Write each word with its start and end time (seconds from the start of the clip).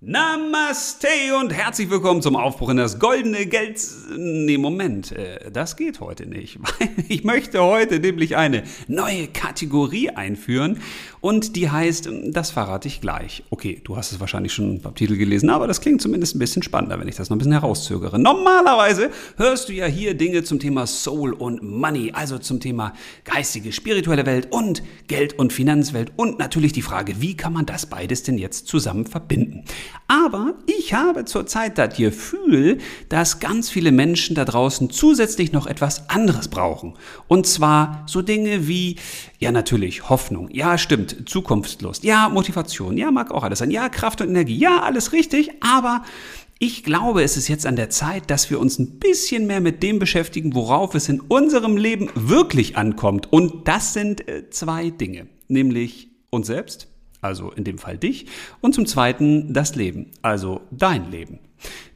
Namaste 0.00 1.08
und 1.40 1.52
herzlich 1.52 1.90
willkommen 1.90 2.22
zum 2.22 2.36
Aufbruch 2.36 2.68
in 2.68 2.76
das 2.76 3.00
goldene 3.00 3.46
Geld. 3.46 3.84
Nee, 4.16 4.56
Moment, 4.56 5.10
äh, 5.10 5.50
das 5.50 5.74
geht 5.74 5.98
heute 5.98 6.24
nicht. 6.24 6.60
Ich 7.08 7.24
möchte 7.24 7.62
heute 7.62 8.00
nämlich 8.00 8.36
eine 8.36 8.64
neue 8.86 9.28
Kategorie 9.28 10.10
einführen 10.10 10.78
und 11.20 11.56
die 11.56 11.70
heißt, 11.70 12.08
das 12.26 12.50
verrate 12.50 12.86
ich 12.86 13.00
gleich. 13.00 13.42
Okay, 13.50 13.80
du 13.82 13.96
hast 13.96 14.12
es 14.12 14.20
wahrscheinlich 14.20 14.52
schon 14.52 14.80
beim 14.82 14.94
Titel 14.94 15.16
gelesen, 15.16 15.48
aber 15.48 15.66
das 15.66 15.80
klingt 15.80 16.02
zumindest 16.02 16.36
ein 16.36 16.38
bisschen 16.38 16.62
spannender, 16.62 17.00
wenn 17.00 17.08
ich 17.08 17.16
das 17.16 17.30
noch 17.30 17.36
ein 17.36 17.38
bisschen 17.38 17.52
herauszögere. 17.52 18.18
Normalerweise 18.18 19.10
hörst 19.36 19.68
du 19.68 19.72
ja 19.72 19.86
hier 19.86 20.14
Dinge 20.14 20.44
zum 20.44 20.60
Thema 20.60 20.86
Soul 20.86 21.32
und 21.32 21.62
Money, 21.62 22.12
also 22.12 22.38
zum 22.38 22.60
Thema 22.60 22.92
geistige, 23.24 23.72
spirituelle 23.72 24.26
Welt 24.26 24.48
und 24.50 24.82
Geld- 25.06 25.38
und 25.38 25.52
Finanzwelt 25.52 26.12
und 26.16 26.38
natürlich 26.38 26.72
die 26.72 26.82
Frage, 26.82 27.20
wie 27.20 27.36
kann 27.36 27.54
man 27.54 27.64
das 27.64 27.86
beides 27.86 28.22
denn 28.22 28.36
jetzt 28.38 28.66
zusammen 28.66 29.06
verbinden? 29.06 29.64
Aber 30.06 30.54
ich 30.66 30.94
habe 30.94 31.24
zurzeit 31.24 31.76
das 31.76 31.96
Gefühl, 31.96 32.78
dass 33.08 33.40
ganz 33.40 33.68
viele 33.68 33.92
Menschen 33.92 34.34
da 34.34 34.44
draußen 34.44 34.90
zusätzlich 34.90 35.52
noch 35.52 35.66
etwas 35.66 36.08
anderes 36.08 36.48
brauchen. 36.48 36.94
Und 37.26 37.46
zwar 37.46 38.04
so 38.06 38.22
Dinge 38.22 38.66
wie, 38.66 38.96
ja 39.38 39.52
natürlich, 39.52 40.08
Hoffnung, 40.08 40.48
ja 40.50 40.78
stimmt, 40.78 41.28
Zukunftslust, 41.28 42.04
ja 42.04 42.28
Motivation, 42.28 42.96
ja 42.96 43.10
mag 43.10 43.30
auch 43.30 43.42
alles 43.42 43.58
sein, 43.58 43.70
ja 43.70 43.88
Kraft 43.88 44.20
und 44.20 44.28
Energie, 44.28 44.58
ja 44.58 44.80
alles 44.80 45.12
richtig, 45.12 45.50
aber 45.60 46.02
ich 46.60 46.82
glaube, 46.82 47.22
es 47.22 47.36
ist 47.36 47.46
jetzt 47.46 47.66
an 47.66 47.76
der 47.76 47.88
Zeit, 47.88 48.30
dass 48.30 48.50
wir 48.50 48.58
uns 48.58 48.80
ein 48.80 48.98
bisschen 48.98 49.46
mehr 49.46 49.60
mit 49.60 49.82
dem 49.82 50.00
beschäftigen, 50.00 50.54
worauf 50.54 50.94
es 50.96 51.08
in 51.08 51.20
unserem 51.20 51.76
Leben 51.76 52.10
wirklich 52.14 52.76
ankommt. 52.76 53.32
Und 53.32 53.68
das 53.68 53.92
sind 53.92 54.26
äh, 54.26 54.50
zwei 54.50 54.90
Dinge, 54.90 55.28
nämlich 55.46 56.08
uns 56.30 56.48
selbst 56.48 56.87
also 57.20 57.50
in 57.50 57.64
dem 57.64 57.78
Fall 57.78 57.98
dich, 57.98 58.26
und 58.60 58.74
zum 58.74 58.86
Zweiten 58.86 59.52
das 59.52 59.74
Leben, 59.74 60.10
also 60.22 60.60
dein 60.70 61.10
Leben. 61.10 61.40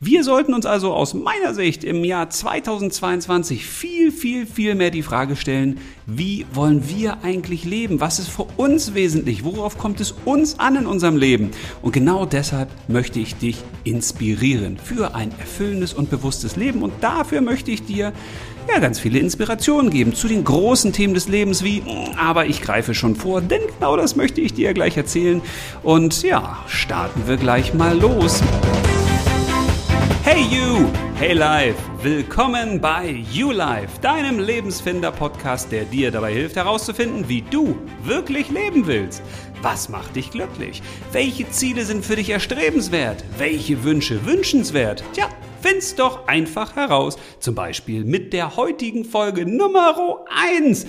Wir 0.01 0.25
sollten 0.25 0.53
uns 0.53 0.67
also 0.67 0.93
aus 0.93 1.15
meiner 1.15 1.55
Sicht 1.55 1.85
im 1.85 2.05
Jahr 2.05 2.29
2022 2.29 3.65
viel, 3.65 4.11
viel, 4.11 4.47
viel 4.47 4.75
mehr 4.75 4.91
die 4.91 5.03
Frage 5.03 5.37
stellen, 5.37 5.79
wie 6.07 6.45
wollen 6.53 6.89
wir 6.89 7.23
eigentlich 7.23 7.65
leben? 7.65 8.01
Was 8.01 8.19
ist 8.19 8.29
für 8.29 8.47
uns 8.57 8.95
wesentlich? 8.95 9.45
Worauf 9.45 9.79
kommt 9.79 10.01
es 10.01 10.13
uns 10.25 10.59
an 10.59 10.75
in 10.75 10.87
unserem 10.87 11.17
Leben? 11.17 11.53
Und 11.83 11.93
genau 11.93 12.27
deshalb 12.27 12.69
möchte 12.89 13.21
ich 13.21 13.37
dich 13.37 13.59
inspirieren 13.85 14.77
für 14.77 15.15
ein 15.15 15.31
erfüllendes 15.39 15.95
und 15.95 16.11
bewusstes 16.11 16.57
Leben. 16.57 16.83
Und 16.83 16.93
dafür 17.01 17.41
möchte 17.41 17.71
ich 17.71 17.85
dir 17.85 18.13
ja, 18.69 18.79
ganz 18.79 18.99
viele 18.99 19.19
Inspirationen 19.19 19.91
geben 19.91 20.15
zu 20.15 20.29
den 20.29 20.45
großen 20.45 20.93
Themen 20.93 21.15
des 21.15 21.29
Lebens 21.29 21.63
wie, 21.63 21.83
aber 22.17 22.47
ich 22.47 22.63
greife 22.63 22.95
schon 22.95 23.17
vor, 23.17 23.41
denn 23.41 23.61
genau 23.79 23.97
das 23.97 24.17
möchte 24.17 24.41
ich 24.41 24.55
dir 24.55 24.73
gleich 24.73 24.97
erzählen. 24.97 25.43
Und 25.83 26.23
ja, 26.23 26.59
starten 26.67 27.23
wir 27.27 27.37
gleich 27.37 27.75
mal 27.75 27.99
los. 27.99 28.41
Hey 30.35 30.45
you! 30.45 30.91
Hey 31.17 31.35
Life! 31.35 31.79
Willkommen 32.03 32.81
bei 32.81 33.23
You 33.31 33.51
Life, 33.51 34.01
deinem 34.01 34.39
Lebensfinder-Podcast, 34.39 35.71
der 35.71 35.85
dir 35.85 36.11
dabei 36.11 36.33
hilft 36.33 36.57
herauszufinden, 36.57 37.29
wie 37.29 37.43
du 37.43 37.77
wirklich 38.03 38.49
leben 38.49 38.87
willst. 38.87 39.23
Was 39.61 39.91
macht 39.91 40.17
dich 40.17 40.31
glücklich? 40.31 40.83
Welche 41.13 41.51
Ziele 41.51 41.85
sind 41.85 42.03
für 42.03 42.17
dich 42.17 42.31
erstrebenswert? 42.31 43.23
Welche 43.37 43.85
Wünsche 43.85 44.25
wünschenswert? 44.25 45.05
Tja, 45.13 45.29
find's 45.61 45.97
doch 45.97 46.27
einfach 46.29 46.77
heraus. 46.77 47.19
Zum 47.39 47.55
Beispiel 47.55 48.07
mit 48.07 48.33
der 48.33 48.57
heutigen 48.57 49.05
Folge 49.05 49.45
Nummer 49.45 50.25
1. 50.35 50.87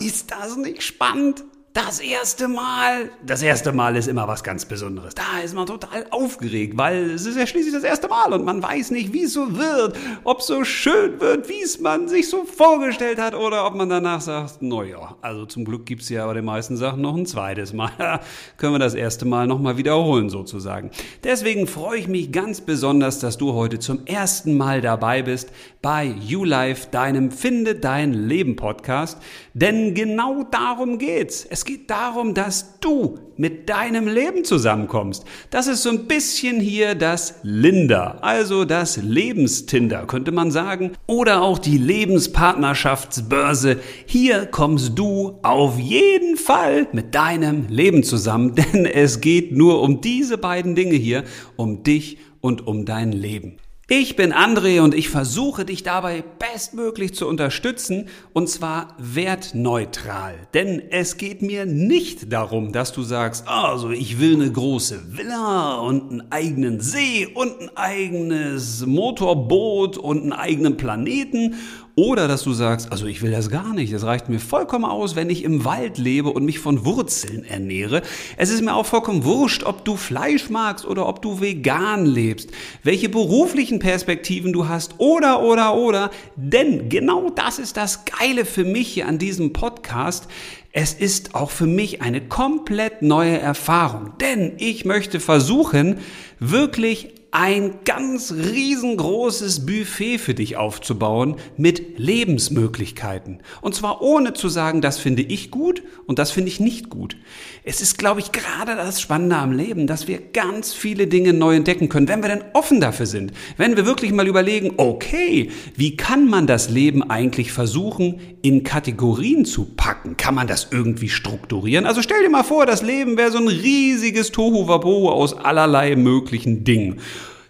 Ist 0.00 0.30
das 0.32 0.58
nicht 0.58 0.82
spannend? 0.82 1.44
Das 1.74 1.98
erste 1.98 2.46
Mal. 2.46 3.10
Das 3.26 3.42
erste 3.42 3.72
Mal 3.72 3.96
ist 3.96 4.06
immer 4.06 4.28
was 4.28 4.44
ganz 4.44 4.64
Besonderes. 4.64 5.12
Da 5.16 5.40
ist 5.44 5.56
man 5.56 5.66
total 5.66 6.06
aufgeregt, 6.10 6.78
weil 6.78 7.10
es 7.10 7.26
ist 7.26 7.36
ja 7.36 7.48
schließlich 7.48 7.74
das 7.74 7.82
erste 7.82 8.06
Mal 8.06 8.32
und 8.32 8.44
man 8.44 8.62
weiß 8.62 8.92
nicht, 8.92 9.12
wie 9.12 9.24
es 9.24 9.32
so 9.32 9.58
wird, 9.58 9.96
ob 10.22 10.38
es 10.38 10.46
so 10.46 10.62
schön 10.62 11.18
wird, 11.18 11.48
wie 11.48 11.60
es 11.60 11.80
man 11.80 12.06
sich 12.06 12.30
so 12.30 12.44
vorgestellt 12.44 13.18
hat 13.18 13.34
oder 13.34 13.66
ob 13.66 13.74
man 13.74 13.88
danach 13.88 14.20
sagt, 14.20 14.62
naja, 14.62 15.16
also 15.20 15.46
zum 15.46 15.64
Glück 15.64 15.84
gibt's 15.84 16.08
ja 16.10 16.24
bei 16.24 16.34
den 16.34 16.44
meisten 16.44 16.76
Sachen 16.76 17.02
noch 17.02 17.16
ein 17.16 17.26
zweites 17.26 17.72
Mal. 17.72 17.90
können 18.56 18.74
wir 18.74 18.78
das 18.78 18.94
erste 18.94 19.24
Mal 19.24 19.48
nochmal 19.48 19.76
wiederholen 19.76 20.30
sozusagen. 20.30 20.92
Deswegen 21.24 21.66
freue 21.66 21.98
ich 21.98 22.06
mich 22.06 22.30
ganz 22.30 22.60
besonders, 22.60 23.18
dass 23.18 23.36
du 23.36 23.52
heute 23.52 23.80
zum 23.80 24.06
ersten 24.06 24.56
Mal 24.56 24.80
dabei 24.80 25.22
bist 25.22 25.50
bei 25.82 26.04
YouLife, 26.04 26.86
deinem 26.92 27.32
Finde 27.32 27.74
dein 27.74 28.12
Leben 28.12 28.54
Podcast. 28.54 29.18
Denn 29.54 29.94
genau 29.94 30.44
darum 30.44 30.98
geht's. 30.98 31.44
Es 31.44 31.63
geht 31.64 31.90
darum, 31.90 32.34
dass 32.34 32.78
du 32.80 33.18
mit 33.36 33.68
deinem 33.68 34.06
Leben 34.06 34.44
zusammenkommst. 34.44 35.24
Das 35.50 35.66
ist 35.66 35.82
so 35.82 35.90
ein 35.90 36.06
bisschen 36.06 36.60
hier 36.60 36.94
das 36.94 37.40
Linda, 37.42 38.18
also 38.20 38.64
das 38.64 38.98
Lebenstinder, 38.98 40.06
könnte 40.06 40.32
man 40.32 40.50
sagen. 40.50 40.92
Oder 41.06 41.42
auch 41.42 41.58
die 41.58 41.78
Lebenspartnerschaftsbörse. 41.78 43.78
Hier 44.06 44.46
kommst 44.46 44.98
du 44.98 45.38
auf 45.42 45.78
jeden 45.78 46.36
Fall 46.36 46.86
mit 46.92 47.14
deinem 47.14 47.68
Leben 47.68 48.02
zusammen, 48.02 48.54
denn 48.54 48.86
es 48.86 49.20
geht 49.20 49.52
nur 49.52 49.82
um 49.82 50.00
diese 50.00 50.38
beiden 50.38 50.74
Dinge 50.74 50.94
hier, 50.94 51.24
um 51.56 51.82
dich 51.82 52.18
und 52.40 52.66
um 52.66 52.84
dein 52.84 53.12
Leben. 53.12 53.56
Ich 53.86 54.16
bin 54.16 54.32
André 54.32 54.80
und 54.80 54.94
ich 54.94 55.10
versuche 55.10 55.66
dich 55.66 55.82
dabei 55.82 56.24
bestmöglich 56.38 57.14
zu 57.14 57.28
unterstützen 57.28 58.08
und 58.32 58.48
zwar 58.48 58.96
wertneutral. 58.96 60.36
Denn 60.54 60.80
es 60.88 61.18
geht 61.18 61.42
mir 61.42 61.66
nicht 61.66 62.32
darum, 62.32 62.72
dass 62.72 62.94
du 62.94 63.02
sagst, 63.02 63.46
also 63.46 63.90
ich 63.90 64.18
will 64.18 64.36
eine 64.36 64.50
große 64.50 65.18
Villa 65.18 65.74
und 65.80 66.10
einen 66.10 66.32
eigenen 66.32 66.80
See 66.80 67.26
und 67.26 67.60
ein 67.60 67.76
eigenes 67.76 68.86
Motorboot 68.86 69.98
und 69.98 70.22
einen 70.22 70.32
eigenen 70.32 70.78
Planeten 70.78 71.56
oder 71.96 72.26
dass 72.26 72.42
du 72.42 72.52
sagst, 72.52 72.90
also 72.90 73.06
ich 73.06 73.22
will 73.22 73.30
das 73.30 73.50
gar 73.50 73.72
nicht, 73.72 73.92
das 73.92 74.02
reicht 74.02 74.28
mir 74.28 74.40
vollkommen 74.40 74.84
aus, 74.84 75.14
wenn 75.14 75.30
ich 75.30 75.44
im 75.44 75.64
Wald 75.64 75.96
lebe 75.96 76.30
und 76.30 76.44
mich 76.44 76.58
von 76.58 76.84
Wurzeln 76.84 77.44
ernähre. 77.44 78.02
Es 78.36 78.50
ist 78.50 78.62
mir 78.62 78.74
auch 78.74 78.86
vollkommen 78.86 79.24
wurscht, 79.24 79.62
ob 79.62 79.84
du 79.84 79.96
Fleisch 79.96 80.50
magst 80.50 80.84
oder 80.86 81.06
ob 81.06 81.22
du 81.22 81.40
vegan 81.40 82.04
lebst, 82.04 82.50
welche 82.82 83.08
beruflichen 83.08 83.78
Perspektiven 83.78 84.52
du 84.52 84.68
hast 84.68 84.96
oder, 84.98 85.42
oder, 85.42 85.76
oder. 85.76 86.10
Denn 86.34 86.88
genau 86.88 87.30
das 87.30 87.60
ist 87.60 87.76
das 87.76 88.04
Geile 88.04 88.44
für 88.44 88.64
mich 88.64 88.88
hier 88.88 89.06
an 89.06 89.18
diesem 89.18 89.52
Podcast. 89.52 90.26
Es 90.72 90.92
ist 90.94 91.36
auch 91.36 91.52
für 91.52 91.66
mich 91.66 92.02
eine 92.02 92.20
komplett 92.20 93.02
neue 93.02 93.38
Erfahrung, 93.38 94.14
denn 94.20 94.54
ich 94.58 94.84
möchte 94.84 95.20
versuchen, 95.20 95.98
wirklich 96.40 97.13
ein 97.34 97.80
ganz 97.84 98.32
riesengroßes 98.32 99.66
Buffet 99.66 100.18
für 100.18 100.34
dich 100.34 100.56
aufzubauen 100.56 101.34
mit 101.56 101.98
Lebensmöglichkeiten. 101.98 103.40
Und 103.60 103.74
zwar 103.74 104.02
ohne 104.02 104.34
zu 104.34 104.48
sagen, 104.48 104.80
das 104.80 104.98
finde 104.98 105.22
ich 105.22 105.50
gut 105.50 105.82
und 106.06 106.20
das 106.20 106.30
finde 106.30 106.48
ich 106.48 106.60
nicht 106.60 106.90
gut. 106.90 107.16
Es 107.64 107.80
ist, 107.80 107.98
glaube 107.98 108.20
ich, 108.20 108.30
gerade 108.30 108.76
das 108.76 109.00
Spannende 109.00 109.34
am 109.34 109.50
Leben, 109.50 109.88
dass 109.88 110.06
wir 110.06 110.20
ganz 110.32 110.72
viele 110.72 111.08
Dinge 111.08 111.32
neu 111.32 111.56
entdecken 111.56 111.88
können, 111.88 112.06
wenn 112.06 112.22
wir 112.22 112.28
denn 112.28 112.44
offen 112.52 112.80
dafür 112.80 113.06
sind. 113.06 113.32
Wenn 113.56 113.76
wir 113.76 113.84
wirklich 113.84 114.12
mal 114.12 114.28
überlegen, 114.28 114.74
okay, 114.76 115.50
wie 115.74 115.96
kann 115.96 116.28
man 116.28 116.46
das 116.46 116.70
Leben 116.70 117.02
eigentlich 117.02 117.50
versuchen, 117.50 118.20
in 118.42 118.62
Kategorien 118.62 119.44
zu 119.44 119.64
packen? 119.64 120.16
Kann 120.16 120.36
man 120.36 120.46
das 120.46 120.68
irgendwie 120.70 121.08
strukturieren? 121.08 121.84
Also 121.84 122.00
stell 122.00 122.22
dir 122.22 122.30
mal 122.30 122.44
vor, 122.44 122.64
das 122.64 122.82
Leben 122.82 123.16
wäre 123.16 123.32
so 123.32 123.38
ein 123.38 123.48
riesiges 123.48 124.30
Tohuwabohu 124.30 125.08
aus 125.08 125.32
allerlei 125.32 125.96
möglichen 125.96 126.62
Dingen. 126.62 127.00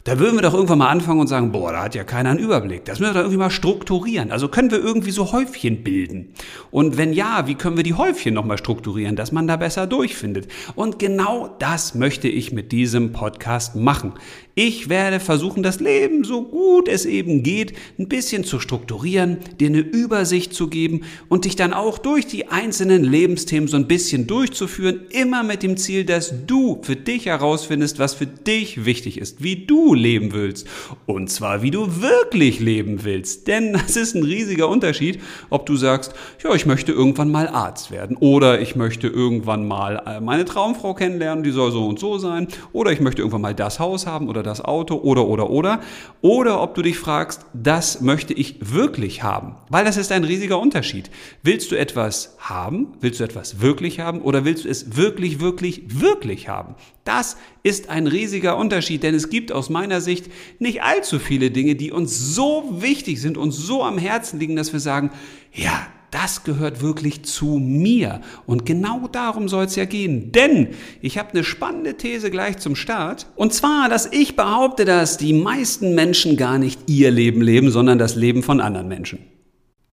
Da 0.06 0.18
würden 0.18 0.34
wir 0.34 0.42
doch 0.42 0.52
irgendwann 0.52 0.76
mal 0.76 0.90
anfangen 0.90 1.20
und 1.20 1.28
sagen, 1.28 1.50
boah, 1.50 1.72
da 1.72 1.82
hat 1.82 1.94
ja 1.94 2.04
keiner 2.04 2.28
einen 2.28 2.38
Überblick. 2.38 2.84
Das 2.84 3.00
müssen 3.00 3.12
wir 3.12 3.14
doch 3.14 3.20
irgendwie 3.20 3.38
mal 3.38 3.48
strukturieren. 3.48 4.32
Also 4.32 4.48
können 4.48 4.70
wir 4.70 4.78
irgendwie 4.78 5.12
so 5.12 5.32
Häufchen 5.32 5.82
bilden? 5.82 6.34
Und 6.70 6.98
wenn 6.98 7.14
ja, 7.14 7.46
wie 7.46 7.54
können 7.54 7.78
wir 7.78 7.84
die 7.84 7.94
Häufchen 7.94 8.34
nochmal 8.34 8.58
strukturieren, 8.58 9.16
dass 9.16 9.32
man 9.32 9.46
da 9.46 9.56
besser 9.56 9.86
durchfindet? 9.86 10.48
Und 10.74 10.98
genau 10.98 11.56
das 11.58 11.94
möchte 11.94 12.28
ich 12.28 12.52
mit 12.52 12.70
diesem 12.70 13.12
Podcast 13.12 13.76
machen. 13.76 14.12
Ich 14.54 14.90
werde 14.90 15.20
versuchen, 15.20 15.62
das 15.62 15.80
Leben 15.80 16.22
so 16.22 16.44
gut 16.44 16.86
es 16.86 17.06
eben 17.06 17.42
geht, 17.42 17.72
ein 17.98 18.06
bisschen 18.06 18.44
zu 18.44 18.60
strukturieren, 18.60 19.38
dir 19.58 19.68
eine 19.68 19.80
Übersicht 19.80 20.54
zu 20.54 20.68
geben 20.68 21.00
und 21.28 21.46
dich 21.46 21.56
dann 21.56 21.72
auch 21.72 21.98
durch 21.98 22.26
die 22.26 22.48
einzelnen 22.48 23.02
Lebensthemen 23.02 23.68
so 23.68 23.76
ein 23.76 23.88
bisschen 23.88 24.26
durchzuführen, 24.28 25.00
immer 25.10 25.42
mit 25.42 25.64
dem 25.64 25.76
Ziel, 25.76 26.04
dass 26.04 26.46
du 26.46 26.78
für 26.82 26.94
dich 26.94 27.26
herausfindest, 27.26 27.98
was 27.98 28.14
für 28.14 28.26
dich 28.26 28.84
wichtig 28.84 29.18
ist, 29.18 29.42
wie 29.42 29.64
du 29.66 29.93
leben 29.94 30.32
willst. 30.32 30.66
Und 31.06 31.30
zwar, 31.30 31.62
wie 31.62 31.70
du 31.70 32.02
wirklich 32.02 32.60
leben 32.60 33.04
willst. 33.04 33.46
Denn 33.46 33.72
das 33.86 33.96
ist 33.96 34.14
ein 34.14 34.22
riesiger 34.22 34.68
Unterschied, 34.68 35.20
ob 35.50 35.66
du 35.66 35.76
sagst, 35.76 36.14
ja, 36.42 36.54
ich 36.54 36.66
möchte 36.66 36.92
irgendwann 36.92 37.30
mal 37.30 37.48
Arzt 37.48 37.90
werden. 37.90 38.16
Oder 38.16 38.60
ich 38.60 38.76
möchte 38.76 39.08
irgendwann 39.08 39.66
mal 39.66 40.02
äh, 40.06 40.20
meine 40.20 40.44
Traumfrau 40.44 40.94
kennenlernen, 40.94 41.44
die 41.44 41.50
soll 41.50 41.72
so 41.72 41.86
und 41.86 41.98
so 41.98 42.18
sein. 42.18 42.48
Oder 42.72 42.92
ich 42.92 43.00
möchte 43.00 43.22
irgendwann 43.22 43.42
mal 43.42 43.54
das 43.54 43.80
Haus 43.80 44.06
haben 44.06 44.28
oder 44.28 44.42
das 44.42 44.60
Auto 44.60 44.96
oder, 44.96 45.26
oder, 45.26 45.50
oder. 45.50 45.80
Oder 46.20 46.60
ob 46.62 46.74
du 46.74 46.82
dich 46.82 46.98
fragst, 46.98 47.46
das 47.52 48.00
möchte 48.00 48.34
ich 48.34 48.56
wirklich 48.60 49.22
haben. 49.22 49.56
Weil 49.68 49.84
das 49.84 49.96
ist 49.96 50.12
ein 50.12 50.24
riesiger 50.24 50.58
Unterschied. 50.58 51.10
Willst 51.42 51.70
du 51.70 51.76
etwas 51.76 52.36
haben? 52.38 52.94
Willst 53.00 53.20
du 53.20 53.24
etwas 53.24 53.60
wirklich 53.60 54.00
haben? 54.00 54.20
Oder 54.20 54.44
willst 54.44 54.64
du 54.64 54.68
es 54.68 54.96
wirklich, 54.96 55.40
wirklich, 55.40 56.00
wirklich 56.00 56.48
haben? 56.48 56.74
Das 57.04 57.36
ist 57.64 57.88
ein 57.88 58.06
riesiger 58.06 58.58
Unterschied, 58.58 59.02
denn 59.02 59.14
es 59.14 59.30
gibt 59.30 59.50
aus 59.50 59.70
meiner 59.70 60.02
Sicht 60.02 60.30
nicht 60.58 60.82
allzu 60.82 61.18
viele 61.18 61.50
Dinge, 61.50 61.74
die 61.74 61.90
uns 61.90 62.34
so 62.34 62.76
wichtig 62.78 63.20
sind, 63.20 63.38
uns 63.38 63.56
so 63.56 63.82
am 63.82 63.96
Herzen 63.98 64.38
liegen, 64.38 64.54
dass 64.54 64.72
wir 64.74 64.80
sagen, 64.80 65.10
ja, 65.50 65.86
das 66.10 66.44
gehört 66.44 66.82
wirklich 66.82 67.24
zu 67.24 67.58
mir. 67.58 68.20
Und 68.46 68.66
genau 68.66 69.08
darum 69.08 69.48
soll 69.48 69.64
es 69.64 69.76
ja 69.76 69.86
gehen. 69.86 70.30
Denn 70.30 70.68
ich 71.00 71.16
habe 71.18 71.30
eine 71.30 71.42
spannende 71.42 71.96
These 71.96 72.30
gleich 72.30 72.58
zum 72.58 72.76
Start. 72.76 73.26
Und 73.34 73.54
zwar, 73.54 73.88
dass 73.88 74.06
ich 74.12 74.36
behaupte, 74.36 74.84
dass 74.84 75.16
die 75.16 75.32
meisten 75.32 75.94
Menschen 75.94 76.36
gar 76.36 76.58
nicht 76.58 76.82
ihr 76.86 77.10
Leben 77.10 77.40
leben, 77.40 77.70
sondern 77.70 77.98
das 77.98 78.14
Leben 78.14 78.42
von 78.42 78.60
anderen 78.60 78.88
Menschen. 78.88 79.20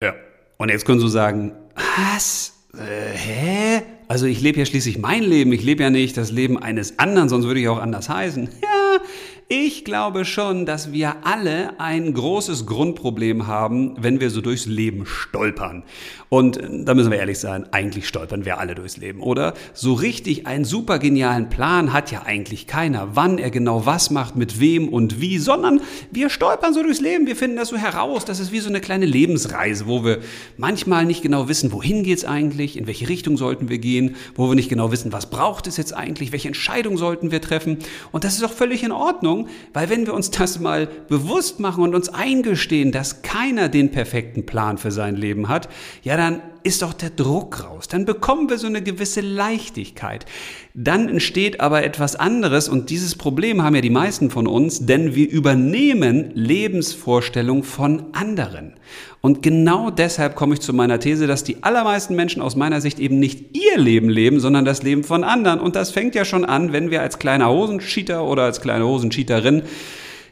Ja. 0.02 0.16
Und 0.58 0.70
jetzt 0.70 0.86
können 0.86 1.02
Sie 1.02 1.10
sagen, 1.10 1.52
was? 1.76 2.54
Äh, 2.74 3.16
hä? 3.16 3.97
Also 4.08 4.26
ich 4.26 4.42
lebe 4.42 4.60
ja 4.60 4.66
schließlich 4.66 4.98
mein 5.00 5.24
Leben, 5.24 5.52
ich 5.52 5.64
lebe 5.64 5.84
ja 5.84 5.90
nicht 5.90 6.16
das 6.16 6.32
Leben 6.32 6.58
eines 6.58 6.98
anderen, 6.98 7.28
sonst 7.28 7.46
würde 7.46 7.60
ich 7.60 7.68
auch 7.68 7.80
anders 7.80 8.10
heißen. 8.10 8.50
Ja, 8.62 9.02
ich 9.50 9.86
glaube 9.86 10.26
schon, 10.26 10.66
dass 10.66 10.92
wir 10.92 11.26
alle 11.26 11.80
ein 11.80 12.14
großes 12.14 12.66
Grundproblem 12.66 13.48
haben, 13.48 13.96
wenn 13.98 14.20
wir 14.20 14.30
so 14.30 14.42
durchs 14.42 14.66
Leben 14.66 15.06
stolpern. 15.06 15.84
Und 16.28 16.58
äh, 16.58 16.84
da 16.84 16.94
müssen 16.94 17.12
wir 17.12 17.20
ehrlich 17.20 17.40
sein, 17.40 17.66
eigentlich 17.72 18.10
stolpern 18.10 18.44
wir 18.44 18.60
alle 18.60 18.76
durchs 18.76 18.98
Leben, 18.98 19.22
oder? 19.22 19.54
So 19.74 19.94
richtig 19.94 20.48
einen 20.48 20.66
super 20.66 21.00
genialen 21.00 21.48
Plan 21.48 21.94
hat 21.94 22.12
ja 22.12 22.24
eigentlich 22.24 22.68
keiner, 22.68 23.16
wann 23.16 23.38
er 23.38 23.50
genau 23.50 23.86
was 23.86 24.10
macht, 24.10 24.36
mit 24.36 24.60
wem 24.60 24.90
und 24.90 25.22
wie, 25.22 25.38
sondern 25.38 25.80
wir 26.12 26.30
stolpern 26.30 26.74
so 26.74 26.84
durchs 26.84 27.00
Leben, 27.00 27.26
wir 27.26 27.38
finden 27.38 27.56
das 27.56 27.70
so 27.70 27.78
heraus, 27.78 28.26
das 28.26 28.42
ist 28.42 28.52
wie 28.52 28.60
so 28.60 28.68
eine 28.68 28.82
kleine 28.82 29.06
Lebensreise, 29.06 29.88
wo 29.88 30.04
wir 30.04 30.20
manchmal 30.58 31.06
nicht 31.06 31.22
genau 31.22 31.48
wissen, 31.48 31.72
wohin 31.72 32.04
geht's 32.04 32.26
eigentlich, 32.26 32.76
in 32.76 32.86
welche 32.86 33.08
Richtung 33.08 33.38
sollten 33.38 33.70
wir 33.70 33.78
gehen, 33.78 34.18
wo 34.36 34.50
wir 34.50 34.56
nicht 34.56 34.70
genau 34.70 34.92
wissen, 34.92 35.14
was 35.14 35.30
braucht 35.30 35.68
es 35.68 35.78
jetzt 35.78 35.94
eigentlich, 35.94 36.34
welche 36.34 36.50
Entscheidung 36.50 36.98
sollten 36.98 37.32
wir 37.32 37.40
treffen. 37.40 37.78
Und 38.12 38.26
das 38.26 38.36
ist 38.36 38.44
auch 38.44 38.52
völlig 38.52 38.84
in 38.84 38.92
Ordnung 38.92 39.37
Ordnung, 39.38 39.48
weil 39.74 39.90
wenn 39.90 40.06
wir 40.06 40.14
uns 40.14 40.32
das 40.32 40.60
mal 40.60 40.88
bewusst 41.08 41.60
machen 41.60 41.84
und 41.84 41.96
uns 41.96 42.10
eingestehen, 42.10 42.92
dass 42.92 43.22
keiner 43.22 43.70
den 43.70 43.92
perfekten 43.92 44.46
Plan 44.46 44.78
für 44.78 44.92
sein 44.92 45.16
Leben 45.16 45.50
hat, 45.50 45.70
ja, 46.04 46.18
dann 46.18 46.42
ist 46.68 46.82
doch 46.82 46.94
der 46.94 47.10
Druck 47.10 47.64
raus. 47.64 47.88
Dann 47.88 48.04
bekommen 48.04 48.50
wir 48.50 48.58
so 48.58 48.68
eine 48.68 48.84
gewisse 48.84 49.22
Leichtigkeit. 49.22 50.26
Dann 50.74 51.08
entsteht 51.08 51.62
aber 51.62 51.84
etwas 51.84 52.18
anderes 52.18 52.68
und 52.68 52.90
dieses 52.90 53.16
Problem 53.16 53.64
haben 53.64 53.74
ja 53.74 53.82
die 53.82 53.90
meisten 53.90 54.30
von 54.30 54.48
uns, 54.48 54.86
denn 54.86 55.16
wir 55.16 55.30
übernehmen 55.30 56.32
Lebensvorstellungen 56.34 57.64
von 57.64 58.08
anderen. 58.12 58.74
Und 59.22 59.42
genau 59.42 59.90
deshalb 59.90 60.36
komme 60.36 60.56
ich 60.56 60.60
zu 60.60 60.74
meiner 60.74 61.00
These, 61.00 61.26
dass 61.26 61.46
die 61.46 61.64
allermeisten 61.64 62.16
Menschen 62.16 62.42
aus 62.42 62.58
meiner 62.58 62.82
Sicht 62.82 63.00
eben 63.00 63.18
nicht 63.18 63.56
ihr 63.58 63.78
Leben 63.78 64.10
leben, 64.10 64.42
sondern 64.42 64.66
das 64.66 64.84
Leben 64.84 65.06
von 65.06 65.24
anderen. 65.24 65.62
Und 65.62 65.78
das 65.78 65.92
fängt 65.92 66.16
ja 66.16 66.26
schon 66.26 66.44
an, 66.44 66.74
wenn 66.74 66.92
wir 66.92 67.02
als 67.02 67.18
kleiner 67.18 67.50
Hosencheater 67.50 68.26
oder 68.26 68.44
als 68.44 68.62
kleine 68.62 68.86
Hosencheaterin 68.86 69.64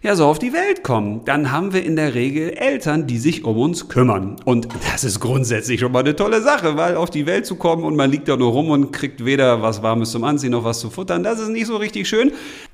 ja 0.05 0.15
so 0.15 0.25
auf 0.25 0.39
die 0.39 0.53
Welt 0.53 0.83
kommen, 0.83 1.21
dann 1.25 1.51
haben 1.51 1.73
wir 1.73 1.83
in 1.83 1.95
der 1.95 2.13
Regel 2.13 2.51
Eltern, 2.51 3.07
die 3.07 3.17
sich 3.17 3.43
um 3.43 3.57
uns 3.57 3.89
kümmern. 3.89 4.35
Und 4.45 4.67
das 4.91 5.03
ist 5.03 5.19
grundsätzlich 5.19 5.79
schon 5.79 5.91
mal 5.91 5.99
eine 5.99 6.15
tolle 6.15 6.41
Sache, 6.41 6.77
weil 6.77 6.95
auf 6.95 7.09
die 7.09 7.25
Welt 7.25 7.45
zu 7.45 7.55
kommen 7.55 7.83
und 7.83 7.95
man 7.95 8.11
liegt 8.11 8.27
da 8.27 8.37
nur 8.37 8.51
rum 8.51 8.69
und 8.69 8.91
kriegt 8.91 9.25
weder 9.25 9.61
was 9.61 9.81
Warmes 9.81 10.11
zum 10.11 10.23
Anziehen 10.23 10.51
noch 10.51 10.63
was 10.63 10.79
zu 10.79 10.89
futtern, 10.89 11.23
das 11.23 11.39
ist 11.39 11.49
nicht 11.49 11.65
so 11.65 11.77
richtig 11.77 12.07
schön. 12.07 12.31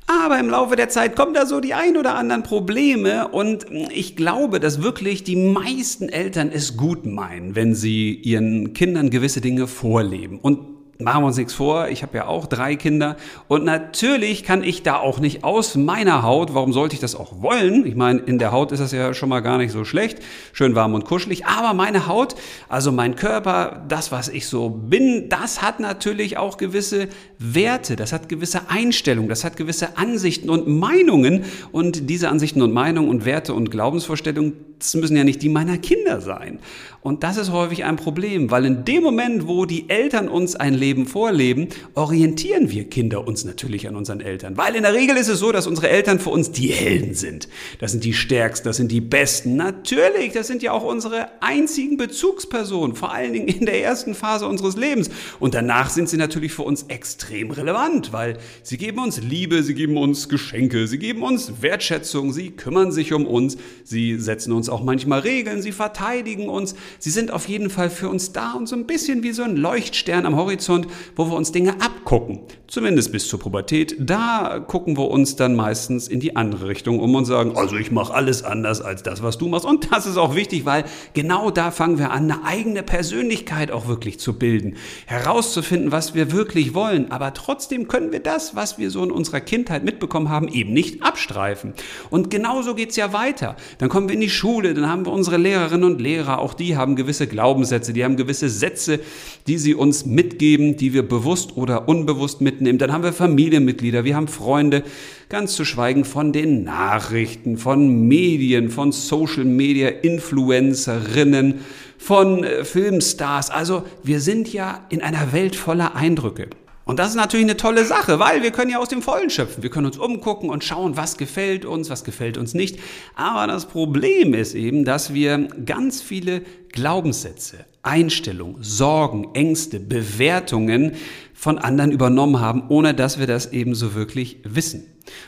Aber 0.07 0.39
im 0.39 0.49
Laufe 0.49 0.75
der 0.75 0.89
Zeit 0.89 1.15
kommen 1.15 1.33
da 1.33 1.45
so 1.45 1.61
die 1.61 1.73
ein 1.73 1.95
oder 1.95 2.15
anderen 2.15 2.43
Probleme 2.43 3.29
und 3.29 3.65
ich 3.93 4.15
glaube, 4.15 4.59
dass 4.59 4.83
wirklich 4.83 5.23
die 5.23 5.37
meisten 5.37 6.09
Eltern 6.09 6.51
es 6.53 6.75
gut 6.75 7.05
meinen, 7.05 7.55
wenn 7.55 7.75
sie 7.75 8.13
ihren 8.13 8.73
Kindern 8.73 9.09
gewisse 9.09 9.39
Dinge 9.39 9.67
vorleben. 9.67 10.37
Und 10.39 10.80
machen 11.03 11.23
wir 11.23 11.27
uns 11.27 11.37
nichts 11.37 11.53
vor, 11.53 11.87
ich 11.89 12.03
habe 12.03 12.17
ja 12.17 12.27
auch 12.27 12.45
drei 12.45 12.75
Kinder 12.75 13.17
und 13.47 13.63
natürlich 13.63 14.43
kann 14.43 14.63
ich 14.63 14.83
da 14.83 14.97
auch 14.97 15.19
nicht 15.19 15.43
aus 15.43 15.75
meiner 15.75 16.23
Haut, 16.23 16.53
warum 16.53 16.73
sollte 16.73 16.95
ich 16.95 17.01
das 17.01 17.15
auch 17.15 17.41
wollen? 17.41 17.85
Ich 17.85 17.95
meine, 17.95 18.19
in 18.19 18.39
der 18.39 18.51
Haut 18.51 18.71
ist 18.71 18.79
das 18.79 18.91
ja 18.91 19.13
schon 19.13 19.29
mal 19.29 19.41
gar 19.41 19.57
nicht 19.57 19.71
so 19.71 19.85
schlecht, 19.85 20.19
schön 20.53 20.75
warm 20.75 20.93
und 20.93 21.05
kuschelig, 21.05 21.45
aber 21.45 21.73
meine 21.73 22.07
Haut, 22.07 22.35
also 22.69 22.91
mein 22.91 23.15
Körper, 23.15 23.83
das, 23.87 24.11
was 24.11 24.29
ich 24.29 24.47
so 24.47 24.69
bin, 24.69 25.29
das 25.29 25.61
hat 25.61 25.79
natürlich 25.79 26.37
auch 26.37 26.57
gewisse 26.57 27.07
Werte, 27.37 27.95
das 27.95 28.13
hat 28.13 28.29
gewisse 28.29 28.69
Einstellungen, 28.69 29.29
das 29.29 29.43
hat 29.43 29.57
gewisse 29.57 29.97
Ansichten 29.97 30.49
und 30.49 30.67
Meinungen 30.67 31.45
und 31.71 32.09
diese 32.09 32.29
Ansichten 32.29 32.61
und 32.61 32.71
Meinungen 32.71 33.09
und 33.09 33.25
Werte 33.25 33.53
und 33.53 33.71
Glaubensvorstellungen, 33.71 34.53
das 34.79 34.95
müssen 34.95 35.15
ja 35.15 35.23
nicht 35.23 35.41
die 35.41 35.49
meiner 35.49 35.77
Kinder 35.77 36.21
sein. 36.21 36.59
Und 37.01 37.23
das 37.23 37.37
ist 37.37 37.51
häufig 37.51 37.83
ein 37.83 37.95
Problem, 37.95 38.51
weil 38.51 38.65
in 38.65 38.85
dem 38.85 39.03
Moment, 39.03 39.47
wo 39.47 39.65
die 39.65 39.89
Eltern 39.89 40.27
uns 40.27 40.55
ein 40.55 40.73
Leben 40.73 40.90
vorleben, 41.05 41.69
orientieren 41.95 42.69
wir 42.69 42.89
Kinder 42.89 43.27
uns 43.27 43.45
natürlich 43.45 43.87
an 43.87 43.95
unseren 43.95 44.21
Eltern. 44.21 44.57
Weil 44.57 44.75
in 44.75 44.83
der 44.83 44.93
Regel 44.93 45.17
ist 45.17 45.27
es 45.27 45.39
so, 45.39 45.51
dass 45.51 45.67
unsere 45.67 45.89
Eltern 45.89 46.19
für 46.19 46.29
uns 46.29 46.51
die 46.51 46.67
Helden 46.67 47.13
sind. 47.13 47.47
Das 47.79 47.91
sind 47.91 48.03
die 48.03 48.13
Stärksten, 48.13 48.67
das 48.67 48.77
sind 48.77 48.91
die 48.91 49.01
Besten. 49.01 49.55
Natürlich, 49.55 50.33
das 50.33 50.47
sind 50.47 50.61
ja 50.61 50.71
auch 50.71 50.83
unsere 50.83 51.29
einzigen 51.41 51.97
Bezugspersonen, 51.97 52.95
vor 52.95 53.11
allen 53.11 53.33
Dingen 53.33 53.47
in 53.47 53.65
der 53.65 53.81
ersten 53.81 54.13
Phase 54.13 54.47
unseres 54.47 54.75
Lebens. 54.75 55.09
Und 55.39 55.53
danach 55.53 55.89
sind 55.89 56.09
sie 56.09 56.17
natürlich 56.17 56.51
für 56.51 56.63
uns 56.63 56.83
extrem 56.83 57.51
relevant, 57.51 58.13
weil 58.13 58.37
sie 58.63 58.77
geben 58.77 58.99
uns 58.99 59.21
Liebe, 59.21 59.63
sie 59.63 59.73
geben 59.73 59.97
uns 59.97 60.29
Geschenke, 60.29 60.87
sie 60.87 60.99
geben 60.99 61.23
uns 61.23 61.61
Wertschätzung, 61.61 62.33
sie 62.33 62.51
kümmern 62.51 62.91
sich 62.91 63.13
um 63.13 63.25
uns, 63.25 63.57
sie 63.83 64.19
setzen 64.19 64.51
uns 64.51 64.69
auch 64.69 64.83
manchmal 64.83 65.21
Regeln, 65.21 65.61
sie 65.61 65.71
verteidigen 65.71 66.49
uns, 66.49 66.75
Sie 66.99 67.09
sind 67.09 67.31
auf 67.31 67.47
jeden 67.47 67.69
Fall 67.69 67.89
für 67.89 68.09
uns 68.09 68.31
da 68.31 68.53
und 68.53 68.67
so 68.67 68.75
ein 68.75 68.85
bisschen 68.85 69.23
wie 69.23 69.31
so 69.31 69.43
ein 69.43 69.55
Leuchtstern 69.55 70.25
am 70.25 70.35
Horizont, 70.35 70.70
wo 71.15 71.25
wir 71.25 71.35
uns 71.35 71.51
Dinge 71.51 71.81
abgucken. 71.81 72.39
Zumindest 72.67 73.11
bis 73.11 73.27
zur 73.27 73.37
Pubertät. 73.37 73.97
Da 73.99 74.63
gucken 74.65 74.97
wir 74.97 75.09
uns 75.09 75.35
dann 75.35 75.55
meistens 75.55 76.07
in 76.07 76.21
die 76.21 76.37
andere 76.37 76.69
Richtung 76.69 77.01
um 77.01 77.13
und 77.15 77.25
sagen, 77.25 77.57
also 77.57 77.75
ich 77.75 77.91
mache 77.91 78.13
alles 78.13 78.43
anders 78.43 78.81
als 78.81 79.03
das, 79.03 79.21
was 79.21 79.37
du 79.37 79.49
machst. 79.49 79.65
Und 79.65 79.91
das 79.91 80.05
ist 80.05 80.15
auch 80.15 80.35
wichtig, 80.35 80.65
weil 80.65 80.85
genau 81.13 81.51
da 81.51 81.71
fangen 81.71 81.99
wir 81.99 82.11
an, 82.11 82.31
eine 82.31 82.45
eigene 82.45 82.81
Persönlichkeit 82.81 83.71
auch 83.71 83.89
wirklich 83.89 84.19
zu 84.21 84.39
bilden. 84.39 84.77
Herauszufinden, 85.05 85.91
was 85.91 86.15
wir 86.15 86.31
wirklich 86.31 86.73
wollen. 86.73 87.11
Aber 87.11 87.33
trotzdem 87.33 87.89
können 87.89 88.13
wir 88.13 88.21
das, 88.21 88.55
was 88.55 88.77
wir 88.77 88.89
so 88.89 89.03
in 89.03 89.11
unserer 89.11 89.41
Kindheit 89.41 89.83
mitbekommen 89.83 90.29
haben, 90.29 90.47
eben 90.47 90.71
nicht 90.71 91.03
abstreifen. 91.03 91.73
Und 92.09 92.29
genauso 92.29 92.73
geht's 92.73 92.95
ja 92.95 93.11
weiter. 93.11 93.57
Dann 93.79 93.89
kommen 93.89 94.07
wir 94.07 94.15
in 94.15 94.21
die 94.21 94.29
Schule, 94.29 94.73
dann 94.73 94.87
haben 94.87 95.05
wir 95.05 95.11
unsere 95.11 95.35
Lehrerinnen 95.35 95.91
und 95.91 95.99
Lehrer, 95.99 96.39
auch 96.39 96.53
die 96.53 96.77
haben 96.77 96.95
gewisse 96.95 97.27
Glaubenssätze, 97.27 97.91
die 97.91 98.05
haben 98.05 98.15
gewisse 98.15 98.49
Sätze, 98.49 99.01
die 99.47 99.57
sie 99.57 99.75
uns 99.75 100.05
mitgeben, 100.05 100.60
die 100.77 100.93
wir 100.93 101.07
bewusst 101.07 101.57
oder 101.57 101.87
unbewusst 101.87 102.41
mitnehmen. 102.41 102.77
Dann 102.77 102.91
haben 102.91 103.03
wir 103.03 103.13
Familienmitglieder, 103.13 104.03
wir 104.03 104.15
haben 104.15 104.27
Freunde, 104.27 104.83
ganz 105.29 105.55
zu 105.55 105.65
schweigen 105.65 106.05
von 106.05 106.33
den 106.33 106.63
Nachrichten, 106.63 107.57
von 107.57 108.07
Medien, 108.07 108.69
von 108.69 108.91
Social 108.91 109.45
Media 109.45 109.89
Influencerinnen, 109.89 111.61
von 111.97 112.43
äh, 112.43 112.63
Filmstars. 112.63 113.49
Also 113.49 113.83
wir 114.03 114.19
sind 114.19 114.51
ja 114.51 114.85
in 114.89 115.01
einer 115.01 115.33
Welt 115.33 115.55
voller 115.55 115.95
Eindrücke. 115.95 116.47
Und 116.83 116.97
das 116.97 117.09
ist 117.09 117.15
natürlich 117.15 117.45
eine 117.45 117.57
tolle 117.57 117.85
Sache, 117.85 118.19
weil 118.19 118.41
wir 118.41 118.51
können 118.51 118.71
ja 118.71 118.79
aus 118.79 118.89
dem 118.89 119.01
Vollen 119.01 119.29
schöpfen. 119.29 119.61
Wir 119.61 119.69
können 119.69 119.85
uns 119.85 119.97
umgucken 119.97 120.49
und 120.49 120.63
schauen, 120.63 120.97
was 120.97 121.17
gefällt 121.17 121.63
uns, 121.63 121.89
was 121.89 122.03
gefällt 122.03 122.37
uns 122.37 122.53
nicht. 122.53 122.79
Aber 123.15 123.45
das 123.51 123.67
Problem 123.67 124.33
ist 124.33 124.55
eben, 124.55 124.83
dass 124.83 125.13
wir 125.13 125.47
ganz 125.65 126.01
viele 126.01 126.41
Glaubenssätze, 126.71 127.65
Einstellungen, 127.83 128.63
Sorgen, 128.63 129.29
Ängste, 129.35 129.79
Bewertungen 129.79 130.93
von 131.33 131.59
anderen 131.59 131.91
übernommen 131.91 132.39
haben, 132.39 132.63
ohne 132.69 132.93
dass 132.93 133.19
wir 133.19 133.27
das 133.27 133.51
eben 133.51 133.75
so 133.75 133.93
wirklich 133.93 134.37
wissen. 134.43 134.85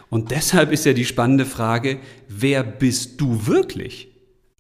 Und 0.09 0.31
deshalb 0.31 0.71
ist 0.71 0.85
ja 0.85 0.93
die 0.93 1.05
spannende 1.05 1.45
Frage, 1.45 1.99
wer 2.27 2.63
bist 2.63 3.21
du 3.21 3.45
wirklich? 3.45 4.12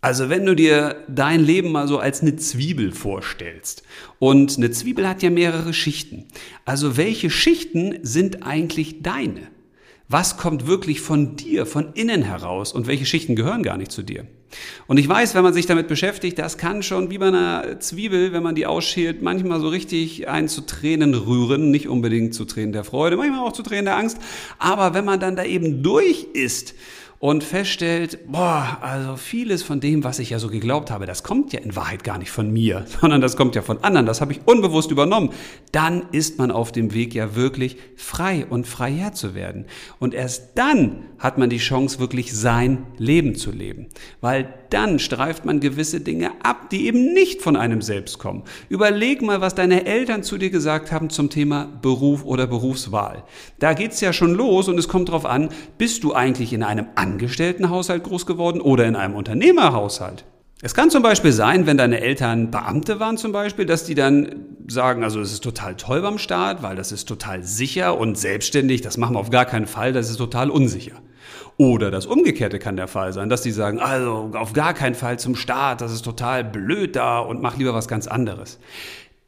Also 0.03 0.27
wenn 0.27 0.45
du 0.45 0.53
dir 0.53 0.97
dein 1.07 1.39
Leben 1.39 1.71
mal 1.71 1.87
so 1.87 1.97
als 1.97 2.21
eine 2.21 2.35
Zwiebel 2.35 2.91
vorstellst 2.91 3.83
und 4.19 4.57
eine 4.57 4.69
Zwiebel 4.69 5.07
hat 5.07 5.23
ja 5.23 5.29
mehrere 5.29 5.73
Schichten. 5.73 6.25
Also 6.65 6.97
welche 6.97 7.29
Schichten 7.29 7.99
sind 8.01 8.45
eigentlich 8.45 9.01
deine? 9.01 9.47
Was 10.09 10.35
kommt 10.35 10.67
wirklich 10.67 10.99
von 10.99 11.37
dir, 11.37 11.65
von 11.65 11.93
innen 11.93 12.21
heraus 12.21 12.73
und 12.73 12.85
welche 12.85 13.05
Schichten 13.05 13.37
gehören 13.37 13.63
gar 13.63 13.77
nicht 13.77 13.93
zu 13.93 14.03
dir? 14.03 14.27
Und 14.87 14.97
ich 14.97 15.07
weiß, 15.07 15.35
wenn 15.35 15.43
man 15.43 15.53
sich 15.53 15.67
damit 15.67 15.87
beschäftigt, 15.87 16.37
das 16.37 16.57
kann 16.57 16.83
schon 16.83 17.09
wie 17.09 17.17
bei 17.17 17.27
einer 17.27 17.79
Zwiebel, 17.79 18.33
wenn 18.33 18.43
man 18.43 18.55
die 18.55 18.65
ausschält, 18.65 19.21
manchmal 19.21 19.61
so 19.61 19.69
richtig 19.69 20.27
einen 20.27 20.49
zu 20.49 20.61
Tränen 20.61 21.13
rühren. 21.13 21.71
Nicht 21.71 21.87
unbedingt 21.87 22.33
zu 22.33 22.43
Tränen 22.43 22.73
der 22.73 22.83
Freude, 22.83 23.15
manchmal 23.15 23.39
auch 23.39 23.53
zu 23.53 23.63
Tränen 23.63 23.85
der 23.85 23.95
Angst. 23.95 24.17
Aber 24.59 24.93
wenn 24.93 25.05
man 25.05 25.21
dann 25.21 25.37
da 25.37 25.45
eben 25.45 25.81
durch 25.81 26.27
ist 26.33 26.75
und 27.23 27.41
feststellt, 27.41 28.19
boah, 28.27 28.79
also 28.81 29.15
vieles 29.15 29.63
von 29.63 29.79
dem, 29.79 30.03
was 30.03 30.19
ich 30.19 30.31
ja 30.31 30.39
so 30.39 30.49
geglaubt 30.49 30.91
habe, 30.91 31.05
das 31.05 31.23
kommt 31.23 31.53
ja 31.53 31.61
in 31.61 31.73
Wahrheit 31.73 32.03
gar 32.03 32.17
nicht 32.17 32.31
von 32.31 32.51
mir, 32.51 32.85
sondern 32.99 33.21
das 33.21 33.37
kommt 33.37 33.55
ja 33.55 33.61
von 33.61 33.81
anderen, 33.81 34.05
das 34.05 34.19
habe 34.19 34.33
ich 34.33 34.41
unbewusst 34.45 34.91
übernommen, 34.91 35.29
dann 35.71 36.03
ist 36.11 36.37
man 36.37 36.51
auf 36.51 36.73
dem 36.73 36.93
Weg 36.93 37.15
ja 37.15 37.33
wirklich 37.33 37.77
frei 37.95 38.45
und 38.49 38.67
freier 38.67 39.13
zu 39.13 39.35
werden. 39.35 39.67
Und 39.99 40.13
erst 40.13 40.49
dann 40.55 41.05
hat 41.17 41.37
man 41.37 41.49
die 41.49 41.59
Chance, 41.59 41.99
wirklich 41.99 42.35
sein 42.35 42.87
Leben 42.97 43.35
zu 43.35 43.51
leben, 43.51 43.87
weil 44.19 44.53
dann 44.69 44.99
streift 44.99 45.45
man 45.45 45.61
gewisse 45.61 46.01
Dinge 46.01 46.31
ab, 46.43 46.69
die 46.71 46.87
eben 46.87 47.13
nicht 47.13 47.41
von 47.41 47.55
einem 47.55 47.81
selbst 47.81 48.19
kommen. 48.19 48.43
Überleg 48.67 49.21
mal, 49.21 49.39
was 49.39 49.55
deine 49.55 49.85
Eltern 49.85 50.23
zu 50.23 50.37
dir 50.37 50.49
gesagt 50.49 50.91
haben 50.91 51.09
zum 51.09 51.29
Thema 51.29 51.71
Beruf 51.81 52.25
oder 52.25 52.47
Berufswahl. 52.47 53.23
Da 53.59 53.73
geht's 53.73 54.01
ja 54.01 54.11
schon 54.11 54.33
los 54.33 54.67
und 54.67 54.77
es 54.77 54.89
kommt 54.89 55.07
darauf 55.07 55.25
an, 55.25 55.47
bist 55.77 56.03
du 56.03 56.13
eigentlich 56.13 56.51
in 56.51 56.63
einem 56.63 56.87
Angestelltenhaushalt 57.13 58.03
groß 58.03 58.25
geworden 58.25 58.59
oder 58.59 58.85
in 58.85 58.95
einem 58.95 59.15
Unternehmerhaushalt. 59.15 60.25
Es 60.63 60.73
kann 60.73 60.89
zum 60.89 61.03
Beispiel 61.03 61.31
sein, 61.31 61.67
wenn 61.67 61.77
deine 61.77 62.01
Eltern 62.01 62.49
Beamte 62.49 62.99
waren 62.99 63.17
zum 63.17 63.31
Beispiel, 63.31 63.65
dass 63.65 63.83
die 63.83 63.95
dann 63.95 64.45
sagen, 64.67 65.03
also 65.03 65.19
es 65.19 65.31
ist 65.31 65.43
total 65.43 65.75
toll 65.75 66.01
beim 66.01 66.17
Staat, 66.17 66.63
weil 66.63 66.75
das 66.75 66.91
ist 66.91 67.05
total 67.05 67.43
sicher 67.43 67.97
und 67.97 68.17
selbstständig, 68.17 68.81
das 68.81 68.97
machen 68.97 69.15
wir 69.15 69.19
auf 69.19 69.29
gar 69.29 69.45
keinen 69.45 69.67
Fall, 69.67 69.93
das 69.93 70.09
ist 70.09 70.17
total 70.17 70.49
unsicher. 70.49 70.95
Oder 71.57 71.91
das 71.91 72.07
Umgekehrte 72.07 72.57
kann 72.57 72.77
der 72.77 72.87
Fall 72.87 73.13
sein, 73.13 73.29
dass 73.29 73.43
die 73.43 73.51
sagen, 73.51 73.79
also 73.79 74.31
auf 74.33 74.53
gar 74.53 74.73
keinen 74.73 74.95
Fall 74.95 75.19
zum 75.19 75.35
Staat, 75.35 75.81
das 75.81 75.91
ist 75.91 76.03
total 76.03 76.43
blöd 76.43 76.95
da 76.95 77.19
und 77.19 77.41
mach 77.41 77.57
lieber 77.57 77.75
was 77.75 77.87
ganz 77.87 78.07
anderes. 78.07 78.57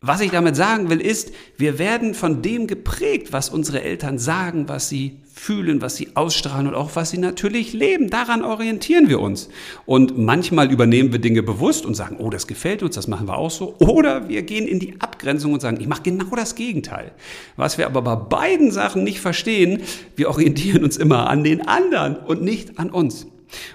Was 0.08 0.22
ich 0.22 0.30
damit 0.30 0.56
sagen 0.56 0.92
will, 0.92 1.02
ist, 1.02 1.32
wir 1.58 1.80
werden 1.80 2.14
von 2.14 2.44
dem 2.44 2.68
geprägt, 2.68 3.34
was 3.34 3.50
unsere 3.50 3.82
Eltern 3.82 4.20
sagen, 4.20 4.70
was 4.70 4.88
sie 4.88 5.18
fühlen, 5.34 5.82
was 5.82 5.96
sie 5.96 6.10
ausstrahlen 6.14 6.68
und 6.68 6.76
auch 6.76 6.92
was 6.94 7.10
sie 7.10 7.18
natürlich 7.18 7.74
leben. 7.74 8.12
Daran 8.12 8.44
orientieren 8.44 9.10
wir 9.10 9.20
uns. 9.20 9.50
Und 9.88 10.16
manchmal 10.16 10.72
übernehmen 10.72 11.12
wir 11.12 11.18
Dinge 11.18 11.42
bewusst 11.42 11.88
und 11.88 11.96
sagen, 11.96 12.18
oh, 12.20 12.30
das 12.30 12.46
gefällt 12.46 12.84
uns, 12.84 12.94
das 12.94 13.08
machen 13.08 13.28
wir 13.28 13.36
auch 13.36 13.50
so. 13.50 13.78
Oder 13.80 14.30
wir 14.30 14.44
gehen 14.44 14.68
in 14.68 14.80
die 14.80 14.94
Abgrenzung 15.00 15.54
und 15.54 15.62
sagen, 15.62 15.82
ich 15.82 15.88
mache 15.88 16.04
genau 16.04 16.36
das 16.36 16.54
Gegenteil. 16.54 17.12
Was 17.58 17.80
wir 17.80 17.88
aber 17.88 18.04
bei 18.04 18.16
beiden 18.16 18.70
Sachen 18.70 19.04
nicht 19.04 19.20
verstehen, 19.20 19.82
wir 20.16 20.30
orientieren 20.30 20.84
uns 20.84 20.98
immer 20.98 21.32
an 21.32 21.44
den 21.44 21.68
anderen 21.68 22.16
und 22.16 22.44
nicht 22.44 22.78
an 22.78 22.92
uns. 22.92 23.26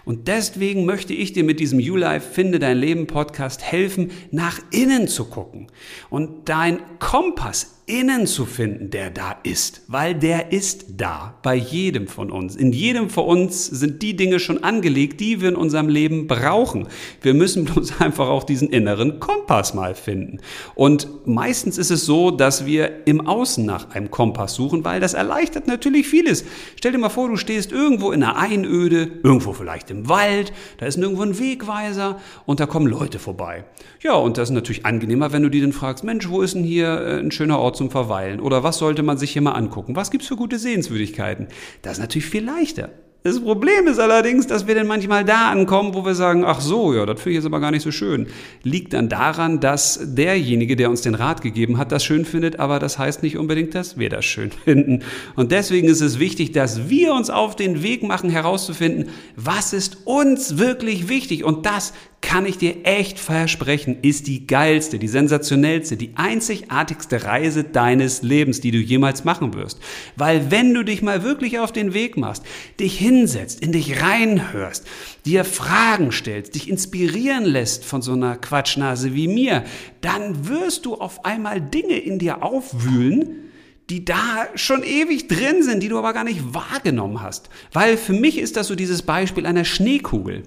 Und 0.04 0.28
deswegen 0.28 0.84
möchte 0.84 1.12
ich 1.12 1.32
dir 1.32 1.44
mit 1.44 1.60
diesem 1.60 1.80
YouLife 1.80 2.28
Finde 2.32 2.58
dein 2.58 2.78
Leben 2.78 3.06
Podcast 3.06 3.62
helfen, 3.62 4.10
nach 4.30 4.58
innen 4.70 5.08
zu 5.08 5.26
gucken 5.26 5.68
und 6.10 6.48
dein 6.48 6.80
Kompass 6.98 7.79
innen 7.90 8.26
zu 8.28 8.46
finden, 8.46 8.90
der 8.90 9.10
da 9.10 9.36
ist, 9.42 9.82
weil 9.88 10.14
der 10.14 10.52
ist 10.52 10.84
da 10.96 11.34
bei 11.42 11.56
jedem 11.56 12.06
von 12.06 12.30
uns. 12.30 12.54
In 12.54 12.72
jedem 12.72 13.10
von 13.10 13.24
uns 13.24 13.66
sind 13.66 14.00
die 14.02 14.14
Dinge 14.14 14.38
schon 14.38 14.62
angelegt, 14.62 15.20
die 15.20 15.40
wir 15.40 15.48
in 15.48 15.56
unserem 15.56 15.88
Leben 15.88 16.28
brauchen. 16.28 16.86
Wir 17.20 17.34
müssen 17.34 17.64
bloß 17.64 17.94
einfach 18.00 18.28
auch 18.28 18.44
diesen 18.44 18.70
inneren 18.70 19.18
Kompass 19.18 19.74
mal 19.74 19.96
finden. 19.96 20.38
Und 20.76 21.08
meistens 21.26 21.78
ist 21.78 21.90
es 21.90 22.06
so, 22.06 22.30
dass 22.30 22.64
wir 22.64 23.06
im 23.06 23.26
Außen 23.26 23.66
nach 23.66 23.90
einem 23.90 24.10
Kompass 24.10 24.54
suchen, 24.54 24.84
weil 24.84 25.00
das 25.00 25.14
erleichtert 25.14 25.66
natürlich 25.66 26.06
vieles. 26.06 26.44
Stell 26.76 26.92
dir 26.92 26.98
mal 26.98 27.08
vor, 27.08 27.28
du 27.28 27.36
stehst 27.36 27.72
irgendwo 27.72 28.12
in 28.12 28.22
einer 28.22 28.36
Einöde, 28.36 29.10
irgendwo 29.24 29.52
vielleicht 29.52 29.90
im 29.90 30.08
Wald, 30.08 30.52
da 30.78 30.86
ist 30.86 30.96
nirgendwo 30.96 31.22
ein 31.22 31.38
Wegweiser 31.38 32.20
und 32.46 32.60
da 32.60 32.66
kommen 32.66 32.86
Leute 32.86 33.18
vorbei. 33.18 33.64
Ja, 34.00 34.14
und 34.14 34.38
das 34.38 34.50
ist 34.50 34.54
natürlich 34.54 34.86
angenehmer, 34.86 35.32
wenn 35.32 35.42
du 35.42 35.48
die 35.48 35.60
dann 35.60 35.72
fragst, 35.72 36.04
Mensch, 36.04 36.28
wo 36.28 36.40
ist 36.40 36.54
denn 36.54 36.62
hier 36.62 36.86
äh, 36.86 37.18
ein 37.18 37.32
schöner 37.32 37.58
Ort 37.58 37.79
zum 37.80 37.90
Verweilen? 37.90 38.40
Oder 38.40 38.62
was 38.62 38.76
sollte 38.76 39.02
man 39.02 39.16
sich 39.16 39.30
hier 39.30 39.40
mal 39.40 39.52
angucken? 39.52 39.96
Was 39.96 40.10
gibt's 40.10 40.28
für 40.28 40.36
gute 40.36 40.58
Sehenswürdigkeiten? 40.58 41.48
Das 41.80 41.94
ist 41.94 42.00
natürlich 42.00 42.26
viel 42.26 42.44
leichter. 42.44 42.90
Das 43.22 43.40
Problem 43.40 43.86
ist 43.86 43.98
allerdings, 43.98 44.46
dass 44.46 44.66
wir 44.66 44.74
dann 44.74 44.86
manchmal 44.86 45.24
da 45.24 45.50
ankommen, 45.50 45.94
wo 45.94 46.04
wir 46.04 46.14
sagen, 46.14 46.44
ach 46.44 46.60
so, 46.60 46.94
ja, 46.94 47.04
das 47.06 47.20
finde 47.20 47.30
ich 47.30 47.36
jetzt 47.36 47.46
aber 47.46 47.60
gar 47.60 47.70
nicht 47.70 47.82
so 47.82 47.90
schön. 47.90 48.28
Liegt 48.62 48.92
dann 48.92 49.08
daran, 49.08 49.60
dass 49.60 49.98
derjenige, 50.02 50.76
der 50.76 50.90
uns 50.90 51.00
den 51.00 51.14
Rat 51.14 51.40
gegeben 51.40 51.78
hat, 51.78 51.90
das 51.90 52.04
schön 52.04 52.26
findet, 52.26 52.58
aber 52.58 52.78
das 52.78 52.98
heißt 52.98 53.22
nicht 53.22 53.38
unbedingt, 53.38 53.74
dass 53.74 53.98
wir 53.98 54.10
das 54.10 54.26
schön 54.26 54.50
finden. 54.64 55.02
Und 55.36 55.52
deswegen 55.52 55.88
ist 55.88 56.02
es 56.02 56.18
wichtig, 56.18 56.52
dass 56.52 56.90
wir 56.90 57.14
uns 57.14 57.30
auf 57.30 57.56
den 57.56 57.82
Weg 57.82 58.02
machen, 58.02 58.28
herauszufinden, 58.28 59.10
was 59.36 59.72
ist 59.72 60.06
uns 60.06 60.58
wirklich 60.58 61.08
wichtig. 61.08 61.44
Und 61.44 61.64
das 61.64 61.94
kann 62.20 62.44
ich 62.44 62.58
dir 62.58 62.84
echt 62.84 63.18
versprechen, 63.18 63.98
ist 64.02 64.26
die 64.26 64.46
geilste, 64.46 64.98
die 64.98 65.08
sensationellste, 65.08 65.96
die 65.96 66.12
einzigartigste 66.16 67.24
Reise 67.24 67.64
deines 67.64 68.22
Lebens, 68.22 68.60
die 68.60 68.70
du 68.70 68.78
jemals 68.78 69.24
machen 69.24 69.54
wirst. 69.54 69.80
Weil 70.16 70.50
wenn 70.50 70.74
du 70.74 70.82
dich 70.82 71.00
mal 71.02 71.22
wirklich 71.22 71.58
auf 71.58 71.72
den 71.72 71.94
Weg 71.94 72.16
machst, 72.16 72.44
dich 72.78 72.98
hinsetzt, 72.98 73.60
in 73.60 73.72
dich 73.72 74.02
reinhörst, 74.02 74.86
dir 75.24 75.44
Fragen 75.44 76.12
stellst, 76.12 76.54
dich 76.54 76.68
inspirieren 76.68 77.44
lässt 77.44 77.84
von 77.84 78.02
so 78.02 78.12
einer 78.12 78.36
Quatschnase 78.36 79.14
wie 79.14 79.28
mir, 79.28 79.64
dann 80.02 80.46
wirst 80.46 80.84
du 80.84 80.96
auf 80.96 81.24
einmal 81.24 81.60
Dinge 81.60 81.98
in 81.98 82.18
dir 82.18 82.42
aufwühlen, 82.42 83.50
die 83.88 84.04
da 84.04 84.46
schon 84.54 84.82
ewig 84.82 85.26
drin 85.26 85.62
sind, 85.62 85.82
die 85.82 85.88
du 85.88 85.98
aber 85.98 86.12
gar 86.12 86.24
nicht 86.24 86.54
wahrgenommen 86.54 87.22
hast. 87.22 87.48
Weil 87.72 87.96
für 87.96 88.12
mich 88.12 88.38
ist 88.38 88.56
das 88.56 88.68
so 88.68 88.74
dieses 88.74 89.02
Beispiel 89.02 89.46
einer 89.46 89.64
Schneekugel. 89.64 90.44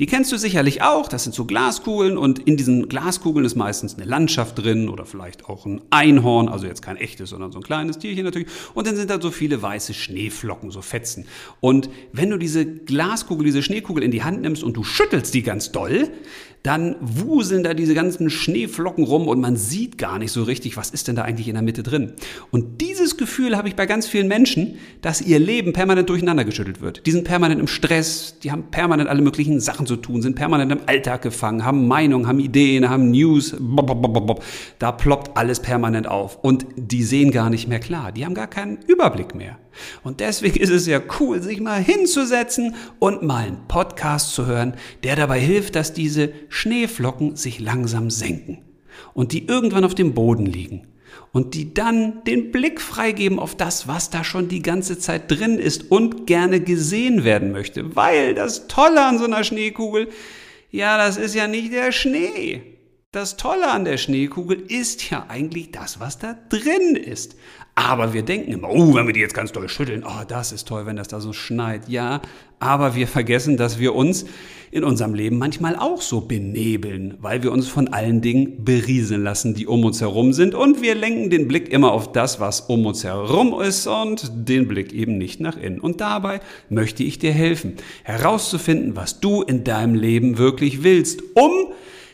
Die 0.00 0.06
kennst 0.06 0.32
du 0.32 0.38
sicherlich 0.38 0.80
auch, 0.80 1.08
das 1.08 1.24
sind 1.24 1.34
so 1.34 1.44
Glaskugeln 1.44 2.16
und 2.16 2.38
in 2.38 2.56
diesen 2.56 2.88
Glaskugeln 2.88 3.44
ist 3.44 3.54
meistens 3.54 3.96
eine 3.96 4.06
Landschaft 4.06 4.58
drin 4.58 4.88
oder 4.88 5.04
vielleicht 5.04 5.44
auch 5.44 5.66
ein 5.66 5.82
Einhorn, 5.90 6.48
also 6.48 6.66
jetzt 6.66 6.80
kein 6.80 6.96
echtes, 6.96 7.28
sondern 7.28 7.52
so 7.52 7.58
ein 7.58 7.62
kleines 7.62 7.98
Tierchen 7.98 8.24
natürlich. 8.24 8.48
Und 8.72 8.86
dann 8.86 8.96
sind 8.96 9.10
da 9.10 9.20
so 9.20 9.30
viele 9.30 9.60
weiße 9.60 9.92
Schneeflocken, 9.92 10.70
so 10.70 10.80
Fetzen. 10.80 11.26
Und 11.60 11.90
wenn 12.14 12.30
du 12.30 12.38
diese 12.38 12.64
Glaskugel, 12.64 13.44
diese 13.44 13.62
Schneekugel 13.62 14.02
in 14.02 14.10
die 14.10 14.24
Hand 14.24 14.40
nimmst 14.40 14.64
und 14.64 14.74
du 14.74 14.84
schüttelst 14.84 15.34
die 15.34 15.42
ganz 15.42 15.70
doll, 15.70 16.10
dann 16.62 16.96
wuseln 17.00 17.62
da 17.62 17.72
diese 17.72 17.94
ganzen 17.94 18.28
Schneeflocken 18.28 19.04
rum 19.04 19.28
und 19.28 19.40
man 19.40 19.56
sieht 19.56 19.96
gar 19.96 20.18
nicht 20.18 20.30
so 20.30 20.42
richtig, 20.42 20.76
was 20.76 20.90
ist 20.90 21.08
denn 21.08 21.16
da 21.16 21.22
eigentlich 21.22 21.48
in 21.48 21.54
der 21.54 21.62
Mitte 21.62 21.82
drin. 21.82 22.12
Und 22.50 22.82
dieses 22.82 23.16
Gefühl 23.16 23.56
habe 23.56 23.68
ich 23.68 23.76
bei 23.76 23.86
ganz 23.86 24.06
vielen 24.06 24.28
Menschen, 24.28 24.76
dass 25.00 25.22
ihr 25.22 25.38
Leben 25.38 25.72
permanent 25.72 26.10
durcheinander 26.10 26.44
geschüttelt 26.44 26.82
wird. 26.82 27.06
Die 27.06 27.12
sind 27.12 27.24
permanent 27.24 27.60
im 27.60 27.66
Stress, 27.66 28.38
die 28.42 28.50
haben 28.50 28.70
permanent 28.70 29.08
alle 29.08 29.22
möglichen 29.22 29.58
Sachen 29.60 29.86
zu 29.90 29.96
tun, 29.96 30.22
sind 30.22 30.36
permanent 30.36 30.70
im 30.70 30.80
Alltag 30.86 31.22
gefangen, 31.22 31.64
haben 31.64 31.88
Meinungen, 31.88 32.28
haben 32.28 32.38
Ideen, 32.38 32.88
haben 32.88 33.10
News, 33.10 33.56
da 34.78 34.92
ploppt 34.92 35.36
alles 35.36 35.60
permanent 35.60 36.06
auf 36.06 36.38
und 36.42 36.64
die 36.76 37.02
sehen 37.02 37.32
gar 37.32 37.50
nicht 37.50 37.66
mehr 37.66 37.80
klar, 37.80 38.12
die 38.12 38.24
haben 38.24 38.34
gar 38.34 38.46
keinen 38.46 38.78
Überblick 38.86 39.34
mehr. 39.34 39.58
Und 40.04 40.20
deswegen 40.20 40.60
ist 40.60 40.70
es 40.70 40.86
ja 40.86 41.00
cool, 41.18 41.42
sich 41.42 41.60
mal 41.60 41.82
hinzusetzen 41.82 42.76
und 43.00 43.22
mal 43.22 43.46
einen 43.46 43.66
Podcast 43.66 44.32
zu 44.32 44.46
hören, 44.46 44.74
der 45.02 45.16
dabei 45.16 45.40
hilft, 45.40 45.74
dass 45.74 45.92
diese 45.92 46.32
Schneeflocken 46.48 47.34
sich 47.34 47.58
langsam 47.58 48.10
senken 48.10 48.58
und 49.12 49.32
die 49.32 49.48
irgendwann 49.48 49.84
auf 49.84 49.96
dem 49.96 50.14
Boden 50.14 50.46
liegen 50.46 50.86
und 51.32 51.54
die 51.54 51.74
dann 51.74 52.24
den 52.24 52.50
Blick 52.50 52.80
freigeben 52.80 53.38
auf 53.38 53.56
das, 53.56 53.86
was 53.86 54.10
da 54.10 54.24
schon 54.24 54.48
die 54.48 54.62
ganze 54.62 54.98
Zeit 54.98 55.30
drin 55.30 55.58
ist 55.58 55.90
und 55.90 56.26
gerne 56.26 56.60
gesehen 56.60 57.24
werden 57.24 57.52
möchte. 57.52 57.94
Weil 57.94 58.34
das 58.34 58.66
Tolle 58.66 59.04
an 59.04 59.18
so 59.18 59.24
einer 59.24 59.44
Schneekugel, 59.44 60.08
ja, 60.70 60.98
das 60.98 61.16
ist 61.16 61.34
ja 61.34 61.46
nicht 61.46 61.72
der 61.72 61.92
Schnee. 61.92 62.62
Das 63.12 63.36
Tolle 63.36 63.68
an 63.68 63.84
der 63.84 63.96
Schneekugel 63.96 64.60
ist 64.68 65.10
ja 65.10 65.26
eigentlich 65.28 65.72
das, 65.72 65.98
was 65.98 66.20
da 66.20 66.36
drin 66.48 66.94
ist. 66.94 67.34
Aber 67.74 68.12
wir 68.12 68.22
denken 68.22 68.52
immer, 68.52 68.70
oh, 68.70 68.94
wenn 68.94 69.04
wir 69.08 69.12
die 69.12 69.18
jetzt 69.18 69.34
ganz 69.34 69.50
doll 69.50 69.68
schütteln, 69.68 70.04
oh, 70.06 70.22
das 70.28 70.52
ist 70.52 70.68
toll, 70.68 70.86
wenn 70.86 70.94
das 70.94 71.08
da 71.08 71.18
so 71.18 71.32
schneit. 71.32 71.88
Ja, 71.88 72.22
aber 72.60 72.94
wir 72.94 73.08
vergessen, 73.08 73.56
dass 73.56 73.80
wir 73.80 73.96
uns 73.96 74.26
in 74.70 74.84
unserem 74.84 75.14
Leben 75.14 75.38
manchmal 75.38 75.74
auch 75.74 76.00
so 76.00 76.20
benebeln, 76.20 77.16
weil 77.20 77.42
wir 77.42 77.50
uns 77.50 77.66
von 77.66 77.88
allen 77.88 78.20
Dingen 78.20 78.64
berieseln 78.64 79.24
lassen, 79.24 79.54
die 79.54 79.66
um 79.66 79.84
uns 79.84 80.00
herum 80.00 80.32
sind. 80.32 80.54
Und 80.54 80.80
wir 80.80 80.94
lenken 80.94 81.30
den 81.30 81.48
Blick 81.48 81.68
immer 81.68 81.90
auf 81.90 82.12
das, 82.12 82.38
was 82.38 82.60
um 82.60 82.86
uns 82.86 83.02
herum 83.02 83.60
ist 83.60 83.88
und 83.88 84.30
den 84.48 84.68
Blick 84.68 84.92
eben 84.92 85.18
nicht 85.18 85.40
nach 85.40 85.56
innen. 85.56 85.80
Und 85.80 86.00
dabei 86.00 86.38
möchte 86.68 87.02
ich 87.02 87.18
dir 87.18 87.32
helfen, 87.32 87.74
herauszufinden, 88.04 88.94
was 88.94 89.18
du 89.18 89.42
in 89.42 89.64
deinem 89.64 89.96
Leben 89.96 90.38
wirklich 90.38 90.84
willst, 90.84 91.24
um 91.34 91.72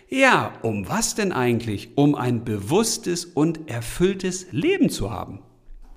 ja, 0.09 0.53
um 0.63 0.89
was 0.89 1.15
denn 1.15 1.33
eigentlich? 1.33 1.91
Um 1.97 2.15
ein 2.15 2.45
bewusstes 2.45 3.25
und 3.25 3.69
erfülltes 3.69 4.47
Leben 4.53 4.89
zu 4.89 5.11
haben. 5.11 5.41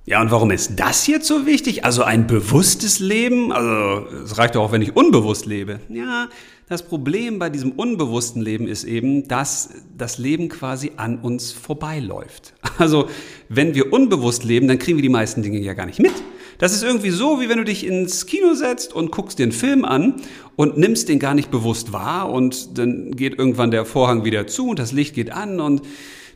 Ja, 0.06 0.22
und 0.22 0.32
warum 0.32 0.50
ist 0.50 0.80
das 0.80 1.06
jetzt 1.06 1.28
so 1.28 1.46
wichtig? 1.46 1.86
Also 1.86 2.01
ein 2.01 2.25
bewusstes 2.25 3.00
Leben? 3.00 3.51
Also 3.51 4.08
es 4.24 4.39
reicht 4.39 4.56
doch 4.56 4.63
auch, 4.63 4.72
wenn 4.72 4.82
ich 4.82 4.96
unbewusst 4.96 5.46
lebe. 5.46 5.80
Ja, 5.89 6.30
das 6.68 6.82
Problem 6.82 7.38
bei 7.38 7.50
diesem 7.50 7.74
unbewussten 7.74 8.42
Leben 8.42 8.68
ist 8.68 8.86
eben, 8.86 9.28
dass 9.28 9.70
das 9.96 10.18
Leben 10.18 10.50
quasi 10.50 10.94
an 10.98 11.20
uns 11.20 11.51
vorbeiläuft. 11.51 12.54
Also 12.80 13.10
wenn 13.50 13.75
wir 13.75 13.92
unbewusst 13.92 14.44
leben, 14.44 14.68
dann 14.68 14.80
kriegen 14.80 14.98
wir 14.98 15.04
die 15.04 15.10
meisten 15.10 15.44
Dinge 15.44 15.60
ja 15.60 15.74
gar 15.74 15.86
nicht 15.86 16.00
mit. 16.00 16.13
Das 16.60 16.74
ist 16.74 16.84
irgendwie 16.84 17.10
so, 17.10 17.39
wie 17.39 17.48
wenn 17.48 17.58
du 17.58 17.63
dich 17.63 17.86
ins 17.86 18.25
Kino 18.25 18.54
setzt 18.54 18.94
und 18.94 19.12
guckst 19.12 19.39
einen 19.39 19.54
Film 19.54 19.86
an 19.86 20.16
und 20.58 20.78
nimmst 20.78 21.08
den 21.08 21.18
gar 21.18 21.34
nicht 21.34 21.50
bewusst 21.50 21.94
wahr 21.94 22.30
und 22.30 22.78
dann 22.78 23.16
geht 23.16 23.39
irgendwann 23.39 23.72
der 23.72 23.86
Vorhang 23.86 24.25
wieder 24.25 24.46
zu 24.46 24.68
und 24.68 24.78
das 24.78 24.92
Licht 24.92 25.16
geht 25.16 25.32
an 25.32 25.62
und 25.62 25.82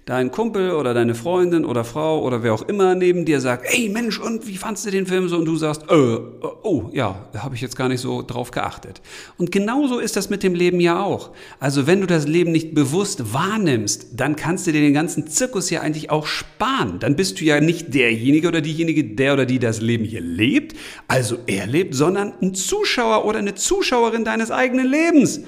dein 0.05 0.31
Kumpel 0.31 0.72
oder 0.72 0.93
deine 0.93 1.15
Freundin 1.15 1.63
oder 1.63 1.83
Frau 1.83 2.22
oder 2.22 2.43
wer 2.43 2.53
auch 2.53 2.63
immer 2.63 2.93
neben 2.95 3.25
dir 3.25 3.39
sagt, 3.39 3.65
ey 3.67 3.89
Mensch, 3.89 4.19
und 4.19 4.48
wie 4.48 4.57
fandst 4.57 4.86
du 4.86 4.91
den 4.91 5.05
Film 5.05 5.29
so? 5.29 5.38
Und 5.38 5.45
du 5.45 5.55
sagst, 5.55 5.83
äh, 5.89 5.95
äh 5.95 6.19
oh 6.63 6.89
ja, 6.91 7.27
da 7.31 7.43
habe 7.43 7.55
ich 7.55 7.62
jetzt 7.62 7.77
gar 7.77 7.88
nicht 7.88 8.01
so 8.01 8.22
drauf 8.22 8.51
geachtet. 8.51 9.01
Und 9.38 9.51
genauso 9.51 10.00
ist 10.00 10.15
das 10.15 10.29
mit 10.29 10.43
dem 10.43 10.55
Leben 10.55 10.79
ja 10.79 11.01
auch. 11.01 11.31
Also 11.60 11.88
wenn 11.88 12.01
du 12.01 12.07
das 12.07 12.27
Leben 12.27 12.51
nicht 12.51 12.74
bewusst 12.74 13.33
wahrnimmst, 13.33 14.07
dann 14.13 14.36
kannst 14.36 14.67
du 14.67 14.72
dir 14.72 14.81
den 14.81 14.93
ganzen 14.93 15.27
Zirkus 15.27 15.69
ja 15.69 15.81
eigentlich 15.81 16.10
auch 16.10 16.25
sparen. 16.25 17.00
Dann 17.00 17.15
bist 17.15 17.39
du 17.39 17.45
ja 17.45 17.62
nicht 17.62 17.93
derjenige 17.93 18.50
oder 18.50 18.62
diejenige, 18.62 19.03
der 19.03 19.33
oder 19.33 19.45
die 19.45 19.60
das 19.60 19.79
Leben 19.79 20.03
hier 20.03 20.22
lebt, 20.22 20.75
also 21.07 21.38
er 21.48 21.65
lebt, 21.67 21.95
sondern 21.95 22.33
ein 22.41 22.53
Zuschauer 22.55 23.25
oder 23.25 23.39
eine 23.39 23.55
Zuschauerin 23.55 24.25
deines 24.25 24.51
eigenen 24.51 24.88
Lebens. 24.88 25.41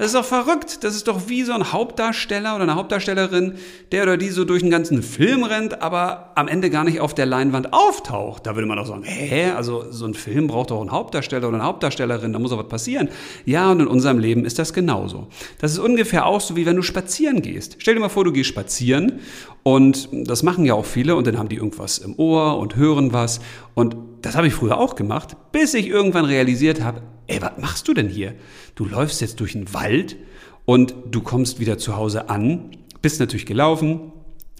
Das 0.00 0.06
ist 0.06 0.14
doch 0.14 0.24
verrückt. 0.24 0.82
Das 0.82 0.96
ist 0.96 1.08
doch 1.08 1.28
wie 1.28 1.42
so 1.42 1.52
ein 1.52 1.74
Hauptdarsteller 1.74 2.54
oder 2.54 2.62
eine 2.62 2.74
Hauptdarstellerin, 2.74 3.56
der 3.92 4.04
oder 4.04 4.16
die 4.16 4.30
so 4.30 4.46
durch 4.46 4.62
den 4.62 4.70
ganzen 4.70 5.02
Film 5.02 5.44
rennt, 5.44 5.82
aber 5.82 6.32
am 6.36 6.48
Ende 6.48 6.70
gar 6.70 6.84
nicht 6.84 7.00
auf 7.00 7.12
der 7.12 7.26
Leinwand 7.26 7.74
auftaucht. 7.74 8.46
Da 8.46 8.54
würde 8.54 8.66
man 8.66 8.78
doch 8.78 8.86
sagen, 8.86 9.02
hä, 9.02 9.50
also 9.50 9.92
so 9.92 10.06
ein 10.06 10.14
Film 10.14 10.46
braucht 10.46 10.70
doch 10.70 10.80
einen 10.80 10.90
Hauptdarsteller 10.90 11.48
oder 11.48 11.58
eine 11.58 11.66
Hauptdarstellerin, 11.66 12.32
da 12.32 12.38
muss 12.38 12.50
doch 12.50 12.56
was 12.56 12.68
passieren. 12.68 13.10
Ja, 13.44 13.70
und 13.70 13.80
in 13.80 13.88
unserem 13.88 14.18
Leben 14.18 14.46
ist 14.46 14.58
das 14.58 14.72
genauso. 14.72 15.28
Das 15.58 15.72
ist 15.72 15.78
ungefähr 15.78 16.24
auch 16.24 16.40
so, 16.40 16.56
wie 16.56 16.64
wenn 16.64 16.76
du 16.76 16.82
spazieren 16.82 17.42
gehst. 17.42 17.76
Stell 17.76 17.92
dir 17.92 18.00
mal 18.00 18.08
vor, 18.08 18.24
du 18.24 18.32
gehst 18.32 18.48
spazieren 18.48 19.20
und 19.62 20.08
das 20.12 20.42
machen 20.42 20.64
ja 20.64 20.74
auch 20.74 20.86
viele 20.86 21.16
und 21.16 21.26
dann 21.26 21.38
haben 21.38 21.48
die 21.48 21.56
irgendwas 21.56 21.98
im 21.98 22.18
Ohr 22.18 22.58
und 22.58 22.76
hören 22.76 23.12
was. 23.12 23.40
Und 23.74 23.96
das 24.22 24.36
habe 24.36 24.46
ich 24.46 24.54
früher 24.54 24.78
auch 24.78 24.94
gemacht, 24.94 25.36
bis 25.52 25.74
ich 25.74 25.88
irgendwann 25.88 26.24
realisiert 26.24 26.82
habe, 26.82 27.02
ey, 27.26 27.42
was 27.42 27.52
machst 27.58 27.86
du 27.88 27.94
denn 27.94 28.08
hier? 28.08 28.34
Du 28.74 28.84
läufst 28.84 29.20
jetzt 29.20 29.40
durch 29.40 29.52
den 29.52 29.72
Wald 29.74 30.16
und 30.64 30.94
du 31.10 31.20
kommst 31.20 31.60
wieder 31.60 31.78
zu 31.78 31.96
Hause 31.96 32.30
an, 32.30 32.70
bist 33.02 33.20
natürlich 33.20 33.46
gelaufen, 33.46 34.12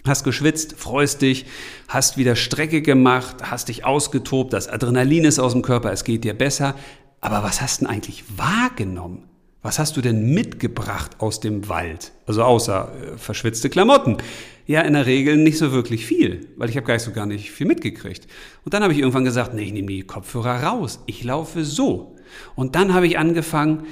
hast 0.05 0.23
geschwitzt, 0.23 0.75
freust 0.77 1.21
dich, 1.21 1.45
hast 1.87 2.17
wieder 2.17 2.35
Strecke 2.35 2.81
gemacht, 2.81 3.37
hast 3.43 3.69
dich 3.69 3.85
ausgetobt, 3.85 4.53
das 4.53 4.67
Adrenalin 4.67 5.25
ist 5.25 5.39
aus 5.39 5.53
dem 5.53 5.61
Körper, 5.61 5.91
es 5.91 6.03
geht 6.03 6.23
dir 6.23 6.33
besser. 6.33 6.75
Aber 7.21 7.43
was 7.43 7.61
hast 7.61 7.81
du 7.81 7.85
denn 7.85 7.93
eigentlich 7.93 8.23
wahrgenommen? 8.35 9.30
Was 9.61 9.77
hast 9.77 9.95
du 9.95 10.01
denn 10.01 10.33
mitgebracht 10.33 11.11
aus 11.19 11.39
dem 11.39 11.69
Wald? 11.69 12.11
Also 12.25 12.43
außer 12.43 12.91
äh, 12.91 13.17
verschwitzte 13.17 13.69
Klamotten. 13.69 14.17
Ja, 14.65 14.81
in 14.81 14.93
der 14.93 15.05
Regel 15.05 15.37
nicht 15.37 15.57
so 15.57 15.71
wirklich 15.71 16.05
viel, 16.05 16.47
weil 16.55 16.69
ich 16.69 16.77
habe 16.77 16.87
gar 16.87 16.95
nicht 16.95 17.03
so 17.03 17.11
gar 17.11 17.25
nicht 17.25 17.51
viel 17.51 17.67
mitgekriegt. 17.67 18.27
Und 18.63 18.73
dann 18.73 18.83
habe 18.83 18.93
ich 18.93 18.99
irgendwann 18.99 19.25
gesagt, 19.25 19.53
nee, 19.53 19.63
ich 19.63 19.73
nehme 19.73 19.87
die 19.87 20.03
Kopfhörer 20.03 20.63
raus. 20.63 20.99
Ich 21.05 21.23
laufe 21.23 21.63
so. 21.63 22.15
Und 22.55 22.75
dann 22.75 22.93
habe 22.93 23.05
ich 23.05 23.17
angefangen, 23.17 23.85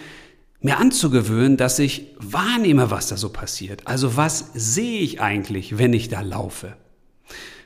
mir 0.62 0.78
anzugewöhnen, 0.78 1.58
dass 1.58 1.80
ich 1.80 2.08
wahrnehme, 2.18 2.92
was 2.92 3.08
da 3.08 3.18
so 3.18 3.30
passiert. 3.30 3.86
Also 3.86 4.18
was 4.18 4.52
sehe 4.54 5.00
ich 5.00 5.22
eigentlich, 5.22 5.78
wenn 5.78 5.94
ich 5.94 6.10
da 6.10 6.22
laufe? 6.22 6.76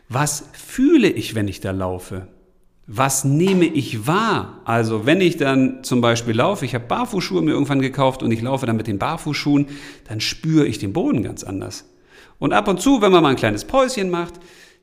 Was 0.10 0.46
fühle 0.54 1.10
ich, 1.10 1.36
wenn 1.36 1.48
ich 1.48 1.60
da 1.60 1.72
laufe? 1.72 2.28
Was 2.86 3.24
nehme 3.24 3.66
ich 3.66 4.08
wahr? 4.08 4.60
Also 4.66 5.06
wenn 5.06 5.22
ich 5.22 5.38
dann 5.38 5.84
zum 5.84 6.02
Beispiel 6.02 6.36
laufe, 6.36 6.66
ich 6.66 6.76
habe 6.76 6.86
Barfußschuhe 6.86 7.42
mir 7.42 7.52
irgendwann 7.52 7.82
gekauft 7.82 8.24
und 8.24 8.32
ich 8.32 8.42
laufe 8.42 8.66
dann 8.66 8.76
mit 8.76 8.88
den 8.88 9.00
Barfußschuhen, 9.00 9.68
dann 10.10 10.20
spüre 10.20 10.68
ich 10.68 10.80
den 10.80 10.92
Boden 10.92 11.24
ganz 11.24 11.46
anders. 11.46 11.86
Und 12.40 12.52
ab 12.52 12.68
und 12.68 12.82
zu, 12.82 13.02
wenn 13.02 13.14
man 13.14 13.24
mal 13.24 13.30
ein 13.30 13.36
kleines 13.38 13.64
Päuschen 13.64 14.10
macht, 14.10 14.34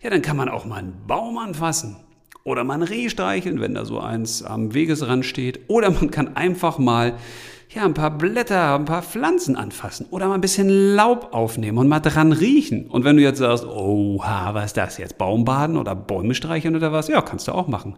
ja, 0.00 0.08
dann 0.08 0.22
kann 0.22 0.38
man 0.38 0.48
auch 0.48 0.64
mal 0.64 0.76
einen 0.76 0.94
Baum 1.06 1.36
anfassen 1.36 1.96
oder 2.42 2.64
mal 2.64 2.74
ein 2.74 2.82
Reh 2.82 3.10
streicheln, 3.10 3.60
wenn 3.60 3.74
da 3.74 3.84
so 3.84 4.00
eins 4.00 4.42
am 4.42 4.72
Wegesrand 4.72 5.26
steht. 5.26 5.60
Oder 5.68 5.90
man 5.90 6.10
kann 6.10 6.36
einfach 6.36 6.78
mal 6.78 7.18
ja, 7.72 7.84
ein 7.84 7.94
paar 7.94 8.10
Blätter, 8.10 8.74
ein 8.74 8.84
paar 8.84 9.02
Pflanzen 9.02 9.54
anfassen 9.54 10.06
oder 10.10 10.26
mal 10.26 10.34
ein 10.34 10.40
bisschen 10.40 10.68
Laub 10.68 11.28
aufnehmen 11.32 11.78
und 11.78 11.86
mal 11.86 12.00
dran 12.00 12.32
riechen. 12.32 12.86
Und 12.86 13.04
wenn 13.04 13.16
du 13.16 13.22
jetzt 13.22 13.38
sagst, 13.38 13.64
oha, 13.64 14.54
was 14.54 14.66
ist 14.66 14.76
das 14.76 14.98
jetzt? 14.98 15.18
Baumbaden 15.18 15.76
oder 15.76 15.94
Bäume 15.94 16.34
streicheln 16.34 16.74
oder 16.74 16.90
was? 16.90 17.06
Ja, 17.06 17.22
kannst 17.22 17.46
du 17.46 17.52
auch 17.52 17.68
machen. 17.68 17.96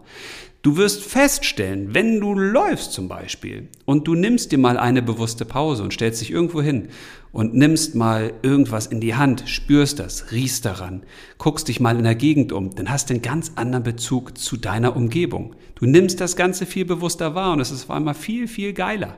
Du 0.61 0.77
wirst 0.77 1.03
feststellen, 1.03 1.95
wenn 1.95 2.21
du 2.21 2.35
läufst 2.35 2.93
zum 2.93 3.07
Beispiel 3.07 3.67
und 3.85 4.07
du 4.07 4.13
nimmst 4.13 4.51
dir 4.51 4.59
mal 4.59 4.77
eine 4.77 5.01
bewusste 5.01 5.43
Pause 5.43 5.81
und 5.81 5.91
stellst 5.91 6.21
dich 6.21 6.29
irgendwo 6.29 6.61
hin 6.61 6.89
und 7.31 7.55
nimmst 7.55 7.95
mal 7.95 8.31
irgendwas 8.43 8.85
in 8.85 9.01
die 9.01 9.15
Hand, 9.15 9.43
spürst 9.47 9.97
das, 9.99 10.31
riechst 10.31 10.65
daran, 10.65 11.01
guckst 11.39 11.67
dich 11.67 11.79
mal 11.79 11.97
in 11.97 12.03
der 12.03 12.15
Gegend 12.15 12.53
um, 12.53 12.75
dann 12.75 12.91
hast 12.91 13.09
du 13.09 13.15
einen 13.15 13.23
ganz 13.23 13.53
anderen 13.55 13.83
Bezug 13.83 14.37
zu 14.37 14.55
deiner 14.55 14.95
Umgebung. 14.95 15.55
Du 15.75 15.87
nimmst 15.87 16.21
das 16.21 16.35
Ganze 16.35 16.67
viel 16.67 16.85
bewusster 16.85 17.33
wahr 17.33 17.53
und 17.53 17.59
es 17.59 17.71
ist 17.71 17.85
auf 17.85 17.91
einmal 17.91 18.13
viel, 18.13 18.47
viel 18.47 18.73
geiler. 18.73 19.17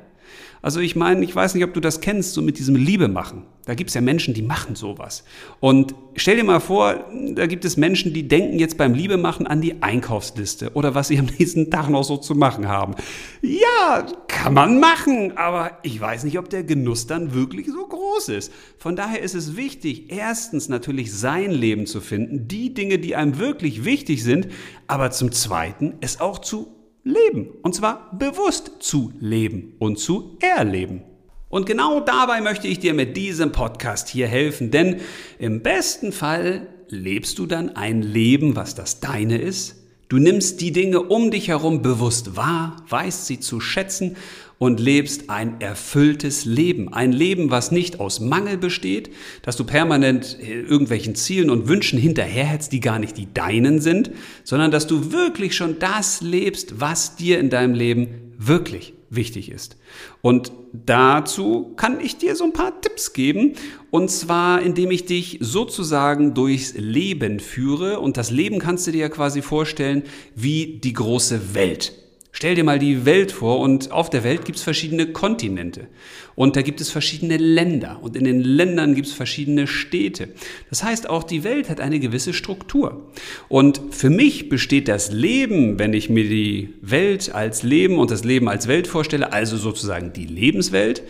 Also 0.61 0.79
ich 0.79 0.95
meine, 0.95 1.23
ich 1.23 1.35
weiß 1.35 1.53
nicht, 1.53 1.63
ob 1.63 1.73
du 1.73 1.79
das 1.79 2.01
kennst, 2.01 2.33
so 2.33 2.41
mit 2.41 2.57
diesem 2.57 2.75
Liebe 2.75 3.07
machen. 3.07 3.43
Da 3.65 3.73
gibt 3.73 3.89
es 3.89 3.93
ja 3.95 4.01
Menschen, 4.01 4.33
die 4.33 4.43
machen 4.43 4.75
sowas. 4.75 5.23
Und 5.59 5.95
stell 6.15 6.37
dir 6.37 6.43
mal 6.43 6.59
vor, 6.59 7.05
da 7.33 7.47
gibt 7.47 7.65
es 7.65 7.77
Menschen, 7.77 8.13
die 8.13 8.27
denken 8.27 8.59
jetzt 8.59 8.77
beim 8.77 8.93
Liebe 8.93 9.17
machen 9.17 9.47
an 9.47 9.61
die 9.61 9.81
Einkaufsliste 9.81 10.71
oder 10.73 10.93
was 10.93 11.07
sie 11.07 11.17
am 11.17 11.25
nächsten 11.25 11.71
Tag 11.71 11.89
noch 11.89 12.03
so 12.03 12.17
zu 12.17 12.35
machen 12.35 12.67
haben. 12.67 12.95
Ja, 13.41 14.05
kann 14.27 14.53
man 14.53 14.79
machen, 14.79 15.35
aber 15.35 15.79
ich 15.81 15.99
weiß 15.99 16.23
nicht, 16.23 16.37
ob 16.37 16.49
der 16.49 16.63
Genuss 16.63 17.07
dann 17.07 17.33
wirklich 17.33 17.67
so 17.67 17.85
groß 17.87 18.29
ist. 18.29 18.51
Von 18.77 18.95
daher 18.95 19.21
ist 19.21 19.33
es 19.33 19.55
wichtig, 19.55 20.11
erstens 20.11 20.69
natürlich 20.69 21.11
sein 21.11 21.49
Leben 21.49 21.87
zu 21.87 22.01
finden, 22.01 22.47
die 22.47 22.73
Dinge, 22.73 22.99
die 22.99 23.15
einem 23.15 23.39
wirklich 23.39 23.83
wichtig 23.83 24.23
sind, 24.23 24.47
aber 24.87 25.09
zum 25.09 25.31
Zweiten 25.31 25.95
es 26.01 26.21
auch 26.21 26.39
zu 26.39 26.74
leben. 27.05 27.51
Und 27.61 27.73
zwar 27.73 28.11
bewusst 28.17 28.71
zu 28.79 29.13
leben 29.19 29.75
und 29.79 29.97
zu 29.97 30.37
erleben. 30.41 31.03
Und 31.47 31.65
genau 31.65 32.01
dabei 32.01 32.41
möchte 32.41 32.67
ich 32.67 32.79
dir 32.79 32.93
mit 32.93 33.15
diesem 33.15 33.53
Podcast 33.53 34.09
hier 34.09 34.27
helfen, 34.27 34.71
denn 34.71 34.99
im 35.39 35.61
besten 35.61 36.11
Fall 36.11 36.67
lebst 36.89 37.39
du 37.39 37.45
dann 37.45 37.75
ein 37.77 38.01
Leben, 38.01 38.57
was 38.57 38.75
das 38.75 38.99
deine 38.99 39.37
ist. 39.37 39.83
Du 40.09 40.17
nimmst 40.17 40.61
die 40.61 40.71
Dinge 40.71 41.01
um 41.01 41.31
dich 41.31 41.47
herum 41.47 41.81
bewusst 41.81 42.35
wahr, 42.35 42.83
weißt 42.89 43.25
sie 43.25 43.39
zu 43.39 43.59
schätzen 43.59 44.17
und 44.57 44.79
lebst 44.79 45.29
ein 45.29 45.59
erfülltes 45.59 46.45
Leben. 46.45 46.93
Ein 46.93 47.11
Leben, 47.11 47.51
was 47.51 47.71
nicht 47.71 47.99
aus 47.99 48.19
Mangel 48.19 48.57
besteht, 48.57 49.09
dass 49.41 49.57
du 49.57 49.63
permanent 49.63 50.37
äh, 50.41 50.61
irgendwelchen 50.61 51.15
Zielen 51.15 51.49
und 51.49 51.67
Wünschen 51.67 51.99
hinterherhetzt, 51.99 52.71
die 52.71 52.79
gar 52.79 52.99
nicht 52.99 53.17
die 53.17 53.33
deinen 53.33 53.81
sind, 53.81 54.11
sondern 54.43 54.71
dass 54.71 54.87
du 54.87 55.11
wirklich 55.11 55.55
schon 55.55 55.79
das 55.79 56.21
lebst, 56.21 56.79
was 56.79 57.15
dir 57.15 57.39
in 57.39 57.49
deinem 57.49 57.73
Leben 57.73 58.33
wirklich 58.37 58.93
wichtig 59.09 59.49
ist. 59.49 59.77
Und 60.21 60.51
dazu 60.73 61.73
kann 61.77 61.99
ich 61.99 62.17
dir 62.17 62.35
so 62.35 62.43
ein 62.43 62.53
paar 62.53 62.81
Tipps 62.81 63.13
geben. 63.13 63.53
Und 63.91 64.09
zwar, 64.09 64.61
indem 64.61 64.91
ich 64.91 65.05
dich 65.05 65.37
sozusagen 65.41 66.33
durchs 66.33 66.73
Leben 66.73 67.39
führe. 67.39 67.99
Und 67.99 68.17
das 68.17 68.31
Leben 68.31 68.59
kannst 68.59 68.87
du 68.87 68.91
dir 68.91 69.01
ja 69.01 69.09
quasi 69.09 69.41
vorstellen 69.41 70.03
wie 70.35 70.79
die 70.83 70.93
große 70.93 71.53
Welt. 71.53 71.93
Stell 72.37 72.53
dir 72.53 72.65
mal 72.65 72.79
die 72.79 73.05
Welt 73.05 73.31
vor 73.31 73.61
und 73.61 73.93
auf 73.93 74.09
der 74.09 74.25
Welt 74.25 74.43
gibt 74.43 74.57
es 74.57 74.63
verschiedene 74.65 75.07
Kontinente 75.07 75.87
und 76.35 76.57
da 76.57 76.63
gibt 76.63 76.81
es 76.81 76.89
verschiedene 76.89 77.37
Länder 77.37 77.99
und 78.01 78.17
in 78.17 78.25
den 78.25 78.41
Ländern 78.41 78.93
gibt 78.93 79.07
es 79.07 79.13
verschiedene 79.13 79.67
Städte. 79.67 80.27
Das 80.69 80.83
heißt, 80.83 81.09
auch 81.09 81.23
die 81.23 81.45
Welt 81.45 81.69
hat 81.69 81.79
eine 81.79 81.97
gewisse 81.97 82.33
Struktur. 82.33 83.09
Und 83.47 83.79
für 83.91 84.09
mich 84.09 84.49
besteht 84.49 84.89
das 84.89 85.13
Leben, 85.13 85.79
wenn 85.79 85.93
ich 85.93 86.09
mir 86.09 86.27
die 86.27 86.73
Welt 86.81 87.33
als 87.33 87.63
Leben 87.63 87.99
und 87.99 88.11
das 88.11 88.25
Leben 88.25 88.49
als 88.49 88.67
Welt 88.67 88.87
vorstelle, 88.87 89.31
also 89.31 89.55
sozusagen 89.55 90.11
die 90.11 90.25
Lebenswelt, 90.25 91.03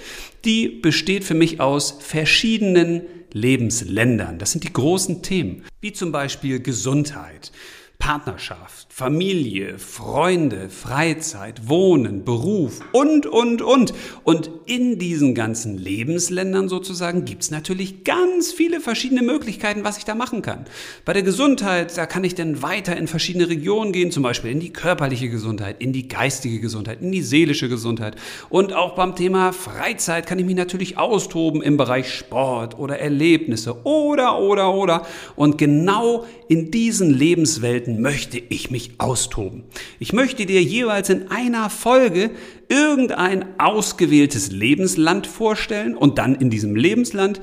die 0.46 0.68
besteht 0.68 1.24
für 1.24 1.34
mich 1.34 1.60
aus 1.60 1.98
verschiedenen 2.02 3.02
Lebensländern. 3.34 4.38
Das 4.38 4.52
sind 4.52 4.64
die 4.64 4.72
großen 4.72 5.24
Themen, 5.24 5.64
wie 5.82 5.92
zum 5.92 6.12
Beispiel 6.12 6.60
Gesundheit. 6.60 7.52
Partnerschaft, 7.98 8.88
Familie, 8.90 9.80
Freunde, 9.80 10.70
Freizeit, 10.70 11.70
Wohnen, 11.70 12.24
Beruf 12.24 12.82
und, 12.92 13.26
und, 13.26 13.62
und. 13.62 13.94
Und 14.24 14.52
in 14.66 15.00
diesen 15.00 15.34
ganzen 15.34 15.78
Lebensländern 15.78 16.70
sozusagen 16.70 17.26
gibt 17.26 17.44
es 17.44 17.52
natürlich 17.52 18.04
ganz 18.04 18.52
viele 18.52 18.80
verschiedene 18.80 19.22
Möglichkeiten, 19.22 19.84
was 19.84 19.98
ich 19.98 20.06
da 20.06 20.16
machen 20.16 20.42
kann. 20.42 20.66
Bei 21.04 21.14
der 21.14 21.24
Gesundheit, 21.24 21.98
da 21.98 22.06
kann 22.06 22.24
ich 22.24 22.36
dann 22.36 22.62
weiter 22.62 22.96
in 22.96 23.08
verschiedene 23.08 23.50
Regionen 23.50 23.92
gehen, 23.92 24.12
zum 24.12 24.24
Beispiel 24.24 24.52
in 24.52 24.60
die 24.60 24.74
körperliche 24.74 25.30
Gesundheit, 25.30 25.78
in 25.80 25.94
die 25.94 26.08
geistige 26.08 26.60
Gesundheit, 26.60 27.02
in 27.02 27.12
die 27.12 27.22
seelische 27.22 27.70
Gesundheit. 27.70 28.16
Und 28.50 28.74
auch 28.74 28.96
beim 28.96 29.16
Thema 29.16 29.52
Freizeit 29.54 30.28
kann 30.28 30.40
ich 30.40 30.46
mich 30.46 30.56
natürlich 30.56 30.98
austoben 30.98 31.62
im 31.62 31.78
Bereich 31.78 32.14
Sport 32.14 32.78
oder 32.78 33.00
Erlebnisse 33.00 33.86
oder, 33.86 34.40
oder, 34.40 34.74
oder. 34.74 35.06
Und 35.36 35.58
genau 35.58 36.26
in 36.48 36.72
diesen 36.72 37.10
Lebenswelten 37.10 37.85
möchte 37.88 38.38
ich 38.38 38.72
mich 38.72 39.00
austoben. 39.00 39.64
Ich 40.00 40.14
möchte 40.14 40.46
dir 40.46 40.62
jeweils 40.62 41.10
in 41.10 41.32
einer 41.32 41.70
Folge 41.70 42.32
irgendein 42.70 43.60
ausgewähltes 43.60 44.52
Lebensland 44.52 45.28
vorstellen 45.28 45.96
und 45.96 46.18
dann 46.18 46.36
in 46.36 46.50
diesem 46.50 46.76
Lebensland 46.76 47.42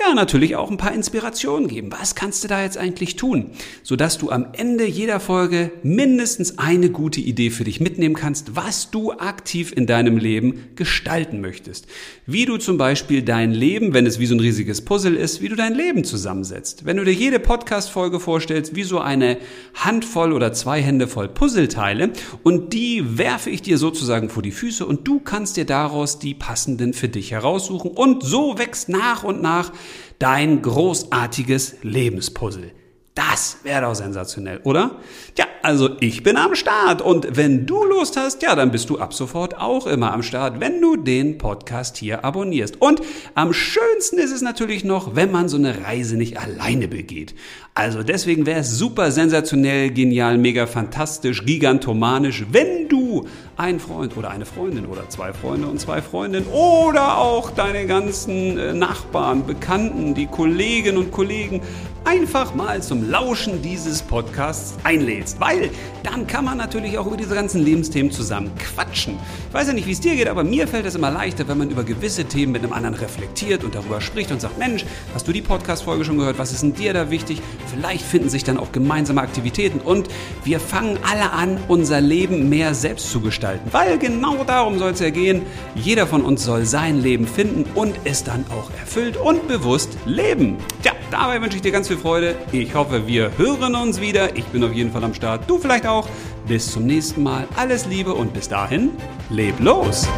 ja, 0.00 0.14
natürlich 0.14 0.56
auch 0.56 0.70
ein 0.70 0.78
paar 0.78 0.94
Inspirationen 0.94 1.68
geben. 1.68 1.90
Was 1.92 2.14
kannst 2.14 2.42
du 2.42 2.48
da 2.48 2.62
jetzt 2.62 2.78
eigentlich 2.78 3.16
tun, 3.16 3.50
sodass 3.82 4.16
du 4.16 4.30
am 4.30 4.46
Ende 4.52 4.86
jeder 4.86 5.20
Folge 5.20 5.72
mindestens 5.82 6.58
eine 6.58 6.90
gute 6.90 7.20
Idee 7.20 7.50
für 7.50 7.64
dich 7.64 7.80
mitnehmen 7.80 8.14
kannst, 8.14 8.56
was 8.56 8.90
du 8.90 9.12
aktiv 9.12 9.72
in 9.76 9.86
deinem 9.86 10.16
Leben 10.16 10.70
gestalten 10.74 11.40
möchtest. 11.40 11.86
Wie 12.24 12.46
du 12.46 12.56
zum 12.56 12.78
Beispiel 12.78 13.22
dein 13.22 13.52
Leben, 13.52 13.92
wenn 13.92 14.06
es 14.06 14.18
wie 14.18 14.26
so 14.26 14.34
ein 14.34 14.40
riesiges 14.40 14.82
Puzzle 14.82 15.16
ist, 15.16 15.42
wie 15.42 15.48
du 15.48 15.56
dein 15.56 15.74
Leben 15.74 16.04
zusammensetzt. 16.04 16.86
Wenn 16.86 16.96
du 16.96 17.04
dir 17.04 17.12
jede 17.12 17.38
Podcast-Folge 17.38 18.20
vorstellst, 18.20 18.74
wie 18.74 18.84
so 18.84 19.00
eine 19.00 19.36
Handvoll 19.74 20.32
oder 20.32 20.52
zwei 20.54 20.80
Hände 20.80 21.08
voll 21.08 21.28
Puzzleteile 21.28 22.12
und 22.42 22.72
die 22.72 23.18
werfe 23.18 23.50
ich 23.50 23.60
dir 23.60 23.76
sozusagen 23.76 24.30
vor 24.30 24.42
die 24.42 24.52
Füße 24.52 24.86
und 24.86 25.06
du 25.06 25.20
kannst 25.20 25.58
dir 25.58 25.66
daraus 25.66 26.18
die 26.18 26.34
passenden 26.34 26.94
für 26.94 27.08
dich 27.08 27.32
heraussuchen 27.32 27.90
und 27.90 28.22
so 28.22 28.56
wächst 28.56 28.88
nach 28.88 29.24
und 29.24 29.42
nach 29.42 29.72
dein 30.18 30.62
großartiges 30.62 31.76
Lebenspuzzle. 31.82 32.72
Das 33.14 33.58
wäre 33.64 33.82
doch 33.82 33.94
sensationell, 33.94 34.60
oder? 34.62 34.92
Ja, 35.36 35.44
also 35.62 35.90
ich 36.00 36.22
bin 36.22 36.36
am 36.36 36.54
Start 36.54 37.02
und 37.02 37.36
wenn 37.36 37.66
du 37.66 37.84
Lust 37.84 38.16
hast, 38.16 38.40
ja, 38.40 38.54
dann 38.54 38.70
bist 38.70 38.88
du 38.88 38.98
ab 38.98 39.12
sofort 39.12 39.58
auch 39.58 39.86
immer 39.86 40.12
am 40.12 40.22
Start, 40.22 40.60
wenn 40.60 40.80
du 40.80 40.96
den 40.96 41.36
Podcast 41.36 41.96
hier 41.96 42.24
abonnierst. 42.24 42.80
Und 42.80 43.02
am 43.34 43.52
schönsten 43.52 44.18
ist 44.18 44.30
es 44.30 44.42
natürlich 44.42 44.84
noch, 44.84 45.16
wenn 45.16 45.32
man 45.32 45.48
so 45.48 45.56
eine 45.56 45.84
Reise 45.84 46.16
nicht 46.16 46.38
alleine 46.38 46.86
begeht. 46.86 47.34
Also 47.74 48.02
deswegen 48.04 48.46
wäre 48.46 48.60
es 48.60 48.78
super 48.78 49.10
sensationell, 49.10 49.90
genial, 49.90 50.38
mega 50.38 50.66
fantastisch, 50.66 51.44
gigantomanisch, 51.44 52.46
wenn 52.52 52.88
du 52.88 53.26
einen 53.60 53.78
Freund 53.78 54.16
oder 54.16 54.30
eine 54.30 54.46
Freundin 54.46 54.86
oder 54.86 55.06
zwei 55.10 55.34
Freunde 55.34 55.68
und 55.68 55.78
zwei 55.78 56.00
Freundinnen 56.00 56.46
oder 56.46 57.18
auch 57.18 57.50
deine 57.50 57.84
ganzen 57.86 58.58
äh, 58.58 58.72
Nachbarn, 58.72 59.46
Bekannten, 59.46 60.14
die 60.14 60.26
Kolleginnen 60.26 60.96
und 60.96 61.12
Kollegen 61.12 61.60
einfach 62.04 62.54
mal 62.54 62.82
zum 62.82 63.10
Lauschen 63.10 63.62
dieses 63.62 64.02
Podcasts 64.02 64.74
einlädst, 64.84 65.38
weil 65.38 65.70
dann 66.02 66.26
kann 66.26 66.44
man 66.44 66.56
natürlich 66.56 66.96
auch 66.96 67.06
über 67.06 67.16
diese 67.16 67.34
ganzen 67.34 67.62
Lebensthemen 67.62 68.10
zusammen 68.10 68.50
quatschen. 68.56 69.18
Ich 69.48 69.54
weiß 69.54 69.68
ja 69.68 69.72
nicht, 69.74 69.86
wie 69.86 69.92
es 69.92 70.00
dir 70.00 70.16
geht, 70.16 70.28
aber 70.28 70.42
mir 70.42 70.66
fällt 70.66 70.86
es 70.86 70.94
immer 70.94 71.10
leichter, 71.10 71.46
wenn 71.48 71.58
man 71.58 71.70
über 71.70 71.84
gewisse 71.84 72.24
Themen 72.24 72.52
mit 72.52 72.62
einem 72.62 72.72
anderen 72.72 72.94
reflektiert 72.94 73.64
und 73.64 73.74
darüber 73.74 74.00
spricht 74.00 74.32
und 74.32 74.40
sagt, 74.40 74.58
Mensch, 74.58 74.84
hast 75.12 75.28
du 75.28 75.32
die 75.32 75.42
Podcast-Folge 75.42 76.04
schon 76.04 76.16
gehört? 76.16 76.38
Was 76.38 76.52
ist 76.52 76.62
denn 76.62 76.74
dir 76.74 76.94
da 76.94 77.10
wichtig? 77.10 77.42
Vielleicht 77.66 78.04
finden 78.04 78.30
sich 78.30 78.44
dann 78.44 78.58
auch 78.58 78.72
gemeinsame 78.72 79.20
Aktivitäten 79.20 79.80
und 79.80 80.08
wir 80.44 80.58
fangen 80.58 80.98
alle 81.08 81.32
an, 81.32 81.58
unser 81.68 82.00
Leben 82.00 82.48
mehr 82.48 82.74
selbst 82.74 83.10
zu 83.10 83.20
gestalten, 83.50 83.72
weil 83.72 83.98
genau 83.98 84.44
darum 84.44 84.78
soll 84.78 84.92
es 84.92 85.00
ja 85.00 85.10
gehen. 85.10 85.42
Jeder 85.74 86.06
von 86.06 86.22
uns 86.22 86.44
soll 86.44 86.64
sein 86.64 87.00
Leben 87.00 87.26
finden 87.26 87.64
und 87.74 87.94
es 88.04 88.24
dann 88.24 88.44
auch 88.50 88.70
erfüllt 88.78 89.16
und 89.16 89.48
bewusst 89.48 89.96
leben. 90.06 90.58
Tja, 90.82 90.92
dabei 91.10 91.40
wünsche 91.40 91.56
ich 91.56 91.62
dir 91.62 91.72
ganz 91.72 91.88
viel 91.88 91.98
Freude. 91.98 92.36
Ich 92.52 92.74
hoffe, 92.74 93.06
wir 93.06 93.32
hören 93.36 93.74
uns 93.74 94.00
wieder. 94.00 94.36
Ich 94.36 94.44
bin 94.46 94.62
auf 94.64 94.72
jeden 94.72 94.92
Fall 94.92 95.04
am 95.04 95.14
Start. 95.14 95.48
Du 95.48 95.58
vielleicht 95.58 95.86
auch. 95.86 96.08
Bis 96.46 96.72
zum 96.72 96.86
nächsten 96.86 97.22
Mal. 97.22 97.46
Alles 97.56 97.86
Liebe 97.86 98.14
und 98.14 98.32
bis 98.32 98.48
dahin, 98.48 98.90
leb 99.28 99.60
los! 99.60 100.08